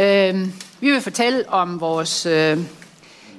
[0.00, 0.46] Øh,
[0.80, 2.58] vi vil fortælle om vores øh,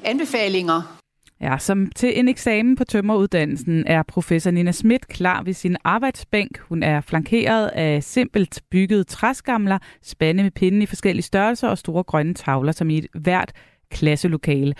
[0.03, 0.97] anbefalinger
[1.41, 6.57] Ja, som til en eksamen på tømmeruddannelsen er professor Nina Schmidt klar ved sin arbejdsbænk.
[6.59, 12.03] Hun er flankeret af simpelt bygget træskamler, spande med pinden i forskellige størrelser og store
[12.03, 13.51] grønne tavler, som i et hvert
[13.91, 14.73] klasselokale.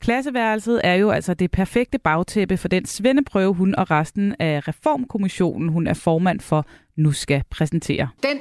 [0.00, 5.68] Klasseværelset er jo altså det perfekte bagtæppe for den svendeprøve, hun og resten af Reformkommissionen,
[5.68, 8.08] hun er formand for, nu skal præsentere.
[8.22, 8.38] Den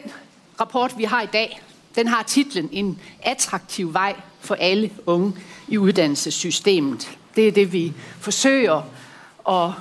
[0.61, 1.61] rapport, vi har i dag,
[1.95, 5.33] den har titlen En attraktiv vej for alle unge
[5.67, 7.17] i uddannelsessystemet.
[7.35, 8.81] Det er det, vi forsøger
[9.49, 9.71] at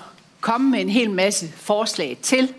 [0.41, 2.55] komme med en hel masse forslag til.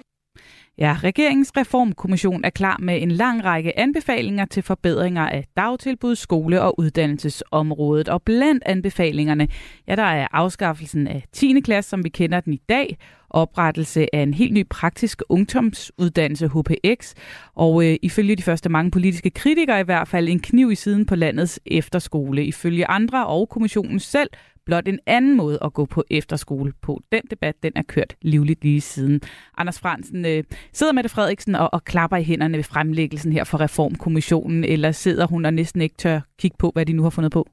[0.78, 6.62] Ja, regeringens reformkommission er klar med en lang række anbefalinger til forbedringer af dagtilbud, skole
[6.62, 8.10] og uddannelsesområdet.
[8.10, 9.48] Og blandt anbefalingerne,
[9.88, 11.60] ja, der er afskaffelsen af 10.
[11.60, 12.98] klasse, som vi kender den i dag,
[13.30, 17.14] oprettelse af en helt ny praktisk ungdomsuddannelse, HPX,
[17.56, 21.06] og øh, ifølge de første mange politiske kritikere i hvert fald en kniv i siden
[21.06, 22.46] på landets efterskole.
[22.46, 24.30] Ifølge andre og kommissionen selv
[24.66, 27.02] blot en anden måde at gå på efterskole på.
[27.12, 29.22] Den debat, den er kørt livligt lige siden.
[29.58, 30.44] Anders Fransen, øh,
[30.74, 35.28] sidder Mette Frederiksen og, og klapper i hænderne ved fremlæggelsen her for Reformkommissionen, eller sidder
[35.28, 37.48] hun og næsten ikke tør kigge på, hvad de nu har fundet på?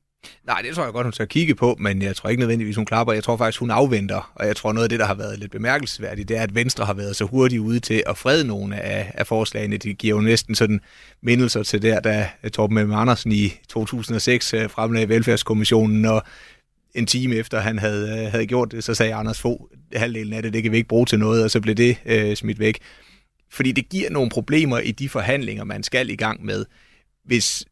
[0.46, 2.86] Nej, det tror jeg godt, hun skal kigge på, men jeg tror ikke nødvendigvis, hun
[2.86, 3.12] klapper.
[3.12, 5.50] Jeg tror faktisk, hun afventer, og jeg tror noget af det, der har været lidt
[5.50, 9.12] bemærkelsesværdigt, det er, at Venstre har været så hurtigt ude til at frede nogle af,
[9.14, 9.76] af forslagene.
[9.76, 10.80] De giver jo næsten sådan
[11.22, 12.92] mindelser til der, da Torben M.
[12.92, 16.22] Andersen i 2006 øh, fremlagde Velfærdskommissionen, og
[16.94, 19.60] en time efter han havde, øh, havde gjort det, så sagde Anders Fogh,
[19.92, 22.36] halvdelen af det, det kan vi ikke bruge til noget, og så blev det øh,
[22.36, 22.78] smidt væk.
[23.50, 26.64] Fordi det giver nogle problemer i de forhandlinger, man skal i gang med.
[27.24, 27.64] Hvis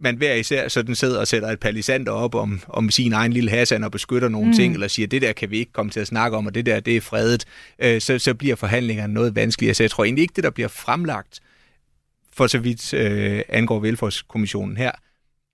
[0.00, 3.50] man hver især sådan sidder og sætter et palisanter op om, om sin egen lille
[3.50, 4.54] Hassan og beskytter nogle mm.
[4.54, 6.66] ting, eller siger, det der kan vi ikke komme til at snakke om, og det
[6.66, 7.44] der, det er fredet,
[7.78, 9.74] øh, så, så bliver forhandlingerne noget vanskeligere.
[9.74, 11.40] Så jeg tror egentlig ikke, det der bliver fremlagt,
[12.32, 14.92] for så vidt øh, angår velfærdskommissionen her,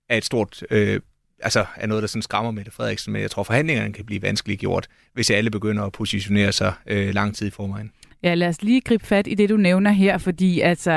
[0.09, 0.99] er et stort øh,
[1.43, 4.59] altså er noget, der sådan skræmmer Mette Frederiksen, men jeg tror, forhandlingerne kan blive vanskeligt
[4.59, 7.91] gjort, hvis alle begynder at positionere sig øh, lang tid i forvejen.
[8.23, 10.91] Ja, lad os lige gribe fat i det, du nævner her, fordi altså,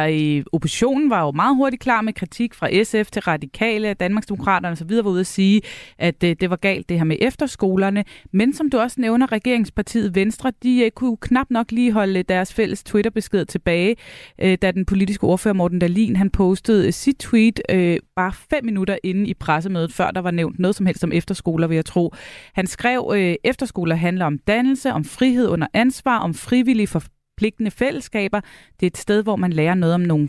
[0.52, 4.90] oppositionen var jo meget hurtigt klar med kritik fra SF til radikale, Danmarksdemokraterne osv.
[4.90, 5.62] var ude at sige,
[5.98, 8.04] at øh, det, var galt det her med efterskolerne.
[8.32, 12.54] Men som du også nævner, regeringspartiet Venstre, de øh, kunne knap nok lige holde deres
[12.54, 13.96] fælles Twitter-besked tilbage,
[14.42, 18.98] øh, da den politiske ordfører Morten Dalin, han postede sit tweet øh, bare fem minutter
[19.04, 22.14] inde i pressemødet, før der var nævnt noget som helst om efterskoler, vil jeg tro.
[22.54, 23.14] Han skrev,
[23.44, 27.02] efterskoler handler om dannelse, om frihed under ansvar, om frivillige for
[27.36, 28.40] forpligtende fællesskaber.
[28.80, 30.28] Det er et sted, hvor man lærer noget om nogle,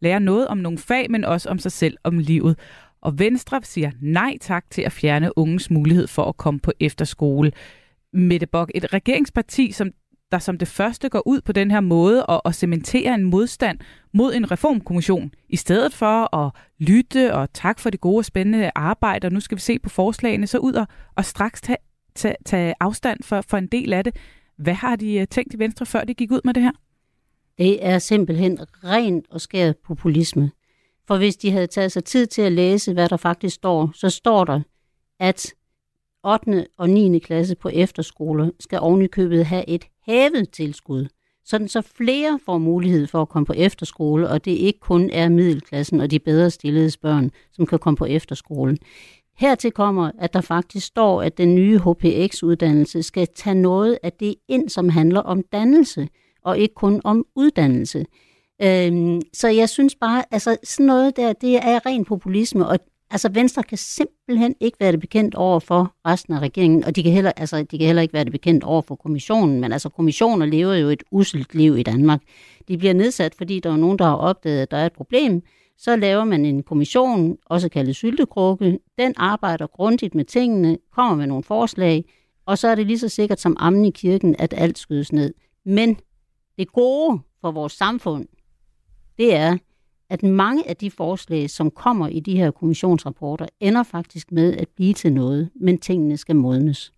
[0.00, 2.58] lærer noget om nogle fag, men også om sig selv, om livet.
[3.00, 7.52] Og Venstre siger nej tak til at fjerne unges mulighed for at komme på efterskole.
[8.12, 9.90] Mette Bok, et regeringsparti, som
[10.32, 13.78] der som det første går ud på den her måde og, og cementerer en modstand
[14.12, 18.70] mod en reformkommission, i stedet for at lytte og tak for det gode og spændende
[18.74, 20.86] arbejde, og nu skal vi se på forslagene, så ud og,
[21.16, 21.78] og straks tage,
[22.14, 24.16] tage, tage afstand for, for en del af det.
[24.58, 26.72] Hvad har de øh, tænkt i Venstre, før de gik ud med det her?
[27.58, 30.50] Det er simpelthen rent og skært populisme.
[31.06, 34.10] For hvis de havde taget sig tid til at læse, hvad der faktisk står, så
[34.10, 34.60] står der,
[35.20, 35.54] at
[36.24, 36.66] 8.
[36.76, 37.18] og 9.
[37.18, 41.08] klasse på efterskoler skal ovenikøbet have et hævet tilskud,
[41.44, 45.28] sådan så flere får mulighed for at komme på efterskole, og det ikke kun er
[45.28, 48.78] middelklassen og de bedre stillede børn, som kan komme på efterskolen.
[49.38, 54.34] Hertil kommer, at der faktisk står, at den nye HPX-uddannelse skal tage noget af det
[54.48, 56.08] ind, som handler om dannelse,
[56.44, 58.06] og ikke kun om uddannelse.
[58.62, 62.78] Øhm, så jeg synes bare, altså sådan noget der, det er ren populisme, og
[63.10, 67.02] altså Venstre kan simpelthen ikke være det bekendt over for resten af regeringen, og de
[67.02, 69.88] kan, heller, altså, de kan heller ikke være det bekendt over for kommissionen, men altså
[69.88, 72.20] kommissioner lever jo et uselt liv i Danmark.
[72.68, 75.42] De bliver nedsat, fordi der er nogen, der har opdaget, at der er et problem,
[75.78, 78.78] så laver man en kommission, også kaldet syltekrukke.
[78.98, 82.04] Den arbejder grundigt med tingene, kommer med nogle forslag,
[82.46, 85.34] og så er det lige så sikkert som ammen i kirken, at alt skydes ned.
[85.64, 85.96] Men
[86.58, 88.28] det gode for vores samfund,
[89.18, 89.58] det er,
[90.10, 94.68] at mange af de forslag, som kommer i de her kommissionsrapporter, ender faktisk med at
[94.68, 96.92] blive til noget, men tingene skal modnes.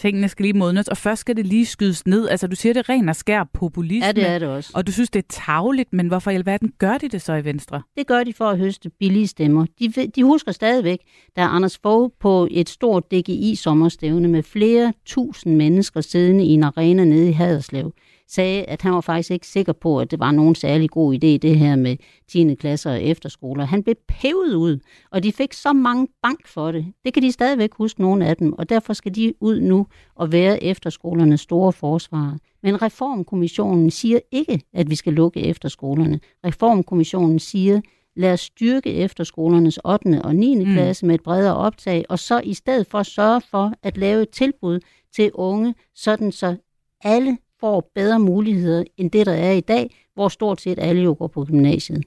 [0.00, 2.28] Tingene skal lige modnes, og først skal det lige skydes ned.
[2.28, 4.06] Altså, du siger, det ren og skær populisme.
[4.06, 4.70] Ja, det er det også.
[4.74, 7.44] Og du synes, det er tavligt, men hvorfor i alverden gør de det så i
[7.44, 7.82] Venstre?
[7.96, 9.66] Det gør de for at høste billige stemmer.
[9.78, 10.98] De, de husker stadigvæk,
[11.36, 17.04] da Anders Fogh på et stort DGI-sommerstævne med flere tusind mennesker siddende i en arena
[17.04, 17.92] nede i Haderslev,
[18.30, 21.36] sagde, at han var faktisk ikke sikker på, at det var nogen særlig god idé,
[21.36, 21.96] det her med
[22.28, 22.54] 10.
[22.54, 23.64] klasser og efterskoler.
[23.64, 24.78] Han blev pævet ud,
[25.10, 26.86] og de fik så mange bank for det.
[27.04, 30.32] Det kan de stadigvæk huske, nogle af dem, og derfor skal de ud nu og
[30.32, 32.38] være efterskolernes store forsvar.
[32.62, 36.20] Men Reformkommissionen siger ikke, at vi skal lukke efterskolerne.
[36.46, 37.80] Reformkommissionen siger,
[38.16, 40.22] lad os styrke efterskolernes 8.
[40.22, 40.54] og 9.
[40.54, 40.72] Mm.
[40.72, 44.30] klasse med et bredere optag, og så i stedet for sørge for at lave et
[44.30, 44.80] tilbud
[45.14, 46.56] til unge, sådan så
[47.04, 51.16] alle får bedre muligheder end det, der er i dag, hvor stort set alle jo
[51.18, 52.04] går på gymnasiet.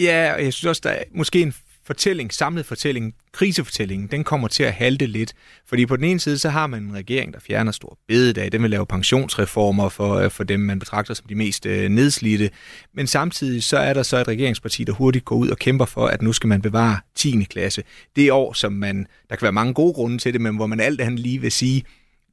[0.00, 1.54] Ja, og jeg synes også, der er måske en
[1.88, 5.32] fortælling, samlet fortælling, krisefortællingen, den kommer til at halte lidt.
[5.66, 8.62] Fordi på den ene side, så har man en regering, der fjerner stor bededag, den
[8.62, 12.50] vil lave pensionsreformer for, øh, for dem, man betragter som de mest øh, nedslidte.
[12.94, 16.06] Men samtidig så er der så et regeringsparti, der hurtigt går ud og kæmper for,
[16.06, 17.44] at nu skal man bevare 10.
[17.44, 17.82] klasse.
[18.16, 20.80] Det år, som man, der kan være mange gode grunde til det, men hvor man
[20.80, 21.84] alt andet lige vil sige,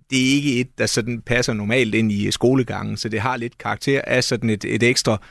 [0.10, 3.58] det er ikke et, der sådan passer normalt ind i skolegangen, så det har lidt
[3.58, 5.22] karakter af sådan et, et ekstra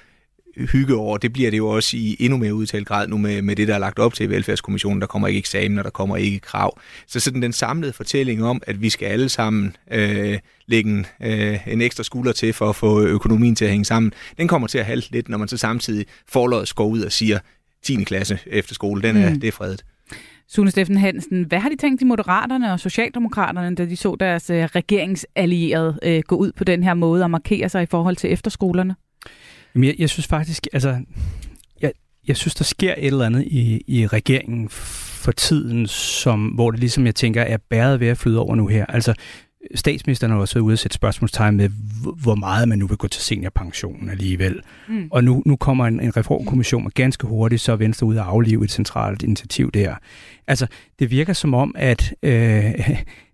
[0.56, 1.16] hyggeår.
[1.16, 3.74] Det bliver det jo også i endnu mere udtalt grad nu med, med det, der
[3.74, 5.00] er lagt op til velfærdskommissionen.
[5.00, 6.78] Der kommer ikke eksamen, og der kommer ikke krav.
[7.06, 11.68] Så sådan den samlede fortælling om, at vi skal alle sammen øh, lægge en, øh,
[11.68, 14.78] en ekstra skulder til for at få økonomien til at hænge sammen, den kommer til
[14.78, 17.38] at halte lidt, når man så samtidig forløjet går ud og siger,
[17.82, 18.04] 10.
[18.04, 19.40] klasse efter skole, den er, mm.
[19.40, 19.84] det er fredet.
[20.48, 24.50] Sune Steffen Hansen, hvad har de tænkt i Moderaterne og Socialdemokraterne, da de så deres
[24.50, 28.32] øh, regeringsallierede øh, gå ud på den her måde og markere sig i forhold til
[28.32, 28.96] efterskolerne?
[29.74, 31.00] Jamen, jeg, jeg synes faktisk, altså,
[31.80, 31.92] jeg,
[32.28, 36.80] jeg synes, der sker et eller andet i, i regeringen for tiden, som, hvor det
[36.80, 38.86] ligesom, jeg tænker, er bæret ved at flyde over nu her.
[38.86, 39.14] Altså,
[39.74, 41.68] statsministeren har også været ude at sætte spørgsmålstegn med,
[42.22, 44.60] hvor meget man nu vil gå til seniorpensionen alligevel.
[44.88, 45.08] Mm.
[45.10, 48.22] Og nu, nu kommer en, en reformkommission, og ganske hurtigt så er Venstre ud at
[48.22, 49.94] aflive et centralt initiativ der.
[50.46, 50.66] Altså,
[50.98, 52.72] det virker som om, at øh,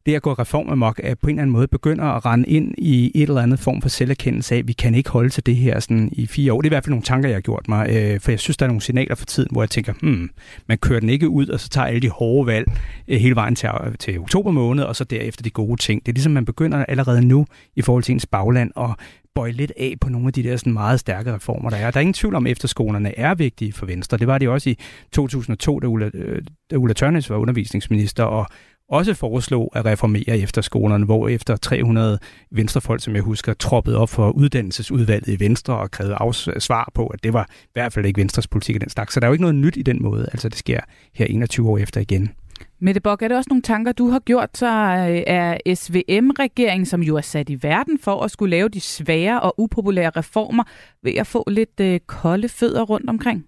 [0.07, 3.13] det at gå reformamok er på en eller anden måde begynder at rende ind i
[3.15, 5.81] et eller andet form for selverkendelse af, at vi kan ikke holde til det her
[5.81, 6.61] sådan i fire år.
[6.61, 8.57] Det er i hvert fald nogle tanker, jeg har gjort mig, øh, for jeg synes,
[8.57, 10.31] der er nogle signaler for tiden, hvor jeg tænker, hmm,
[10.67, 12.67] man kører den ikke ud, og så tager alle de hårde valg
[13.09, 16.07] øh, hele vejen til, til oktober måned, og så derefter de gode ting.
[16.07, 17.47] Det er ligesom, man begynder allerede nu
[17.77, 18.97] i forhold til ens bagland og
[19.35, 21.91] bøje lidt af på nogle af de der sådan meget stærke reformer, der er.
[21.91, 24.17] Der er ingen tvivl om, at efterskolerne er vigtige for Venstre.
[24.17, 24.79] Det var det også i
[25.13, 28.47] 2002, da Ulla, øh, da Ulla Tørnes var undervisningsminister, og
[28.91, 32.19] også foreslog at reformere efterskolerne, hvor efter 300
[32.51, 37.25] venstrefolk, som jeg husker, troppede op for uddannelsesudvalget i Venstre og krævede svar på, at
[37.25, 39.15] det var i hvert fald ikke Venstres politik af den slags.
[39.15, 40.29] Så der er jo ikke noget nyt i den måde.
[40.33, 40.81] Altså det sker
[41.15, 42.31] her 21 år efter igen.
[42.79, 44.71] Mette Bock, er det også nogle tanker, du har gjort sig
[45.27, 49.41] af øh, SVM-regeringen, som jo er sat i verden for at skulle lave de svære
[49.41, 50.65] og upopulære reformer,
[51.03, 53.45] ved at få lidt øh, kolde fødder rundt omkring?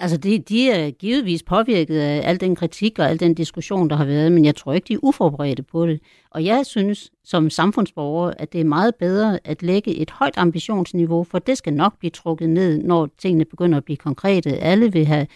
[0.00, 3.96] Altså, de, de er givetvis påvirket af al den kritik og al den diskussion, der
[3.96, 6.00] har været, men jeg tror ikke, de er uforberedte på det.
[6.30, 11.24] Og jeg synes som samfundsborger, at det er meget bedre at lægge et højt ambitionsniveau,
[11.24, 14.50] for det skal nok blive trukket ned, når tingene begynder at blive konkrete.
[14.50, 15.26] Alle vil have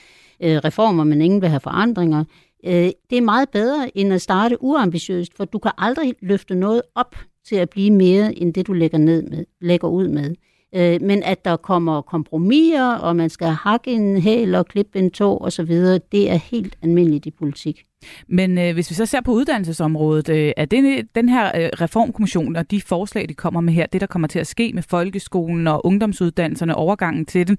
[0.41, 2.25] øh, reformer, men ingen vil have forandringer.
[2.65, 6.83] Øh, det er meget bedre end at starte uambitiøst, for du kan aldrig løfte noget
[6.95, 7.17] op
[7.49, 10.35] til at blive mere end det, du lægger, ned med, lægger ud med.
[10.75, 15.11] Øh, men at der kommer kompromiser, og man skal hakke en hæl og klippe en
[15.11, 15.75] tog osv.,
[16.13, 17.85] det er helt almindeligt i politik.
[18.29, 22.57] Men øh, hvis vi så ser på uddannelsesområdet, øh, er det, den her øh, reformkommission
[22.57, 25.67] og de forslag, de kommer med her, det der kommer til at ske med folkeskolen
[25.67, 27.57] og ungdomsuddannelserne, overgangen til den,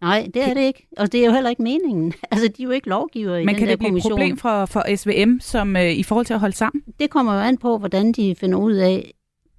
[0.00, 0.86] Nej, det er det ikke.
[0.96, 2.12] Og det er jo heller ikke meningen.
[2.30, 4.12] Altså, de er jo ikke lovgiver i Men den kan det blive kommission.
[4.12, 6.82] et problem for, for SVM som, øh, i forhold til at holde sammen?
[7.00, 9.12] Det kommer jo an på, hvordan de finder ud af,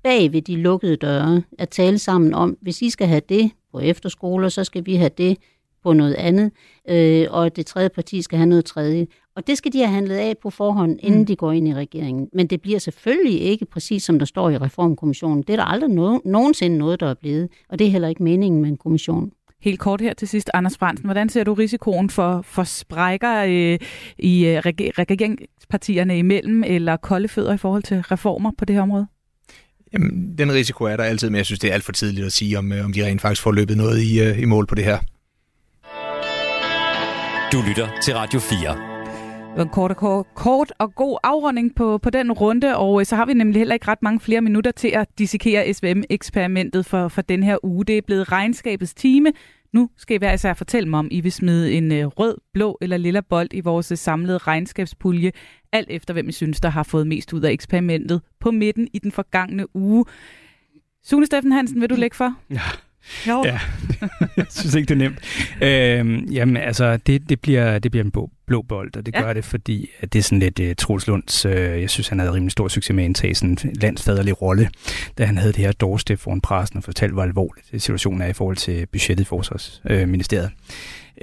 [0.04, 3.80] bag ved de lukkede døre, at tale sammen om, hvis I skal have det på
[3.80, 5.38] efterskoler, så skal vi have det
[5.84, 6.52] på noget andet,
[6.90, 9.08] øh, og det tredje parti skal have noget tredje.
[9.36, 11.26] Og det skal de have handlet af på forhånd, inden mm.
[11.26, 12.30] de går ind i regeringen.
[12.34, 15.44] Men det bliver selvfølgelig ikke præcis, som der står i Reformkommissionen.
[15.44, 18.24] Det er der aldrig no- nogensinde noget, der er blevet, og det er heller ikke
[18.24, 19.32] meningen med en kommission.
[19.62, 21.06] Helt kort her til sidst, Anders Fransen.
[21.06, 23.80] Hvordan ser du risikoen for, for sprækker øh,
[24.20, 29.08] i øh, regeringspartierne imellem, eller kolde fødder i forhold til reformer på det her område?
[29.94, 32.32] Jamen, den risiko er der altid, men jeg synes, det er alt for tidligt at
[32.32, 34.76] sige, om, øh, om de rent faktisk får løbet noget i, øh, i mål på
[34.76, 34.98] det her.
[37.52, 38.92] Du lytter til Radio 4.
[39.52, 43.06] Det var en kort og, kort og god afrunding på, på den runde, og øh,
[43.06, 47.08] så har vi nemlig heller ikke ret mange flere minutter til at dissekere SVM-eksperimentet for,
[47.08, 47.86] for den her uge.
[47.86, 49.32] Det er blevet regnskabets time.
[49.74, 52.78] Nu skal I hver især fortælle mig, om I vil smide en øh, rød, blå
[52.82, 55.32] eller lilla bold i vores øh, samlede regnskabspulje,
[55.72, 59.00] alt efter hvem I synes, der har fået mest ud af eksperimentet på midten i
[59.00, 60.06] den forgangne uge.
[61.04, 62.36] Sune Steffen Hansen, vil du lægge for?
[62.50, 62.62] Ja.
[63.28, 63.44] Jo.
[63.46, 63.60] Ja,
[64.38, 65.20] jeg synes ikke, det er nemt.
[65.62, 69.22] Øhm, jamen, altså, det, det, bliver, det bliver en blå, blå bold, og det ja.
[69.22, 72.20] gør det, fordi at det er sådan lidt uh, Troels Lunds, uh, jeg synes, han
[72.20, 74.70] havde rimelig stor succes med at indtage sådan en landsfaderlig rolle,
[75.18, 78.34] da han havde det her doorstep foran pressen og fortalte, hvor alvorligt situationen er i
[78.34, 80.52] forhold til budgettet i Forsvarsministeriet.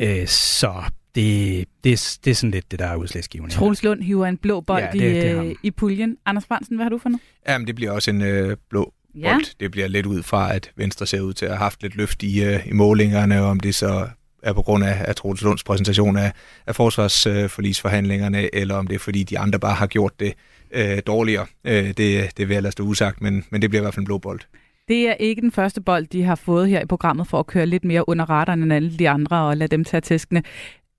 [0.03, 0.83] Uh, uh, så
[1.15, 3.55] det, det, det er sådan lidt det, der er udslagsgivende.
[3.55, 6.17] Troels Lund hiver en blå bold ja, det, det i, i puljen.
[6.27, 7.23] Anders Fransen, hvad har du for noget?
[7.49, 9.33] Jamen, det bliver også en øh, blå Ja.
[9.33, 9.59] bold.
[9.61, 12.23] Det bliver lidt ud fra, at Venstre ser ud til at have haft lidt løft
[12.23, 14.09] i, øh, i målingerne, og om det så
[14.43, 16.33] er på grund af, af Troels Lunds præsentation af,
[16.67, 20.35] af forsvarsforlisforhandlingerne, øh, eller om det er fordi, de andre bare har gjort det
[20.71, 21.47] øh, dårligere.
[21.65, 24.03] Øh, det, det vil jeg lade stå usagt, men, men det bliver i hvert fald
[24.03, 24.41] en blå bold.
[24.89, 27.67] Det er ikke den første bold, de har fået her i programmet for at køre
[27.67, 30.43] lidt mere under radaren end alle de andre og lade dem tage tæskene.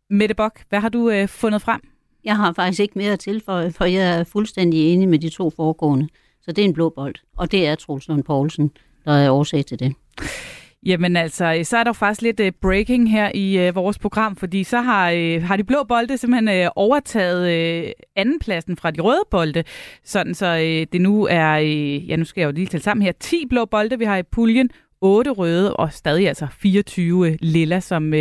[0.09, 1.81] Mette Bok, hvad har du øh, fundet frem?
[2.23, 5.49] Jeg har faktisk ikke mere at tilføje, for jeg er fuldstændig enig med de to
[5.49, 6.07] foregående.
[6.49, 8.71] Så det er en blå bold, og det er Troels Lund Poulsen,
[9.05, 9.93] der er årsag til det.
[10.85, 14.35] Jamen altså, øh, så er der faktisk lidt uh, breaking her i uh, vores program,
[14.35, 19.01] fordi så har, uh, har de blå bolde simpelthen uh, overtaget uh, andenpladsen fra de
[19.01, 19.63] røde bolde,
[20.03, 23.05] sådan så uh, det nu er, uh, ja nu skal jeg jo lige tælle sammen
[23.05, 24.69] her, 10 blå bolde, vi har i puljen,
[25.01, 28.19] 8 røde og stadig altså 24 lilla, som uh,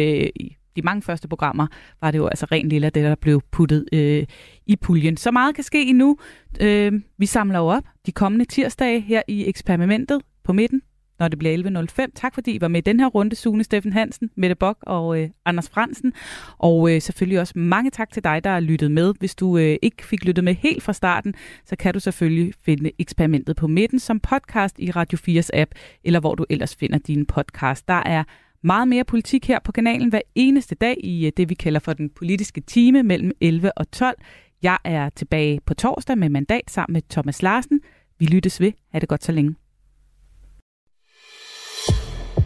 [0.78, 1.66] de mange første programmer
[2.00, 4.26] var det jo altså rent lilla, det der blev puttet øh,
[4.66, 5.16] i puljen.
[5.16, 6.16] Så meget kan ske endnu.
[6.60, 10.82] Øh, vi samler jo op de kommende tirsdage her i eksperimentet på midten
[11.18, 12.06] når det bliver 11.05.
[12.14, 15.20] Tak fordi I var med i den her runde, Sune Steffen Hansen, Mette Bok og
[15.20, 16.12] øh, Anders Fransen.
[16.58, 19.14] Og øh, selvfølgelig også mange tak til dig, der har lyttet med.
[19.18, 22.90] Hvis du øh, ikke fik lyttet med helt fra starten, så kan du selvfølgelig finde
[22.98, 25.70] eksperimentet på midten som podcast i Radio 4's app,
[26.04, 27.88] eller hvor du ellers finder din podcast.
[27.88, 28.24] Der er
[28.62, 31.92] meget mere politik her på kanalen hver eneste dag i øh, det, vi kalder for
[31.92, 34.16] den politiske time mellem 11 og 12.
[34.62, 37.80] Jeg er tilbage på torsdag med mandat sammen med Thomas Larsen.
[38.18, 38.72] Vi lyttes ved.
[38.92, 39.54] Ha' det godt så længe.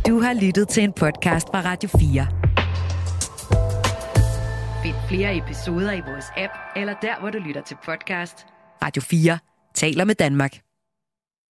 [0.06, 2.26] Du har lyttet til en podcast fra Radio 4.
[4.82, 8.46] Find flere episoder i vores app, eller der, hvor du lytter til podcast.
[8.82, 9.38] Radio 4
[9.74, 10.58] taler med Danmark.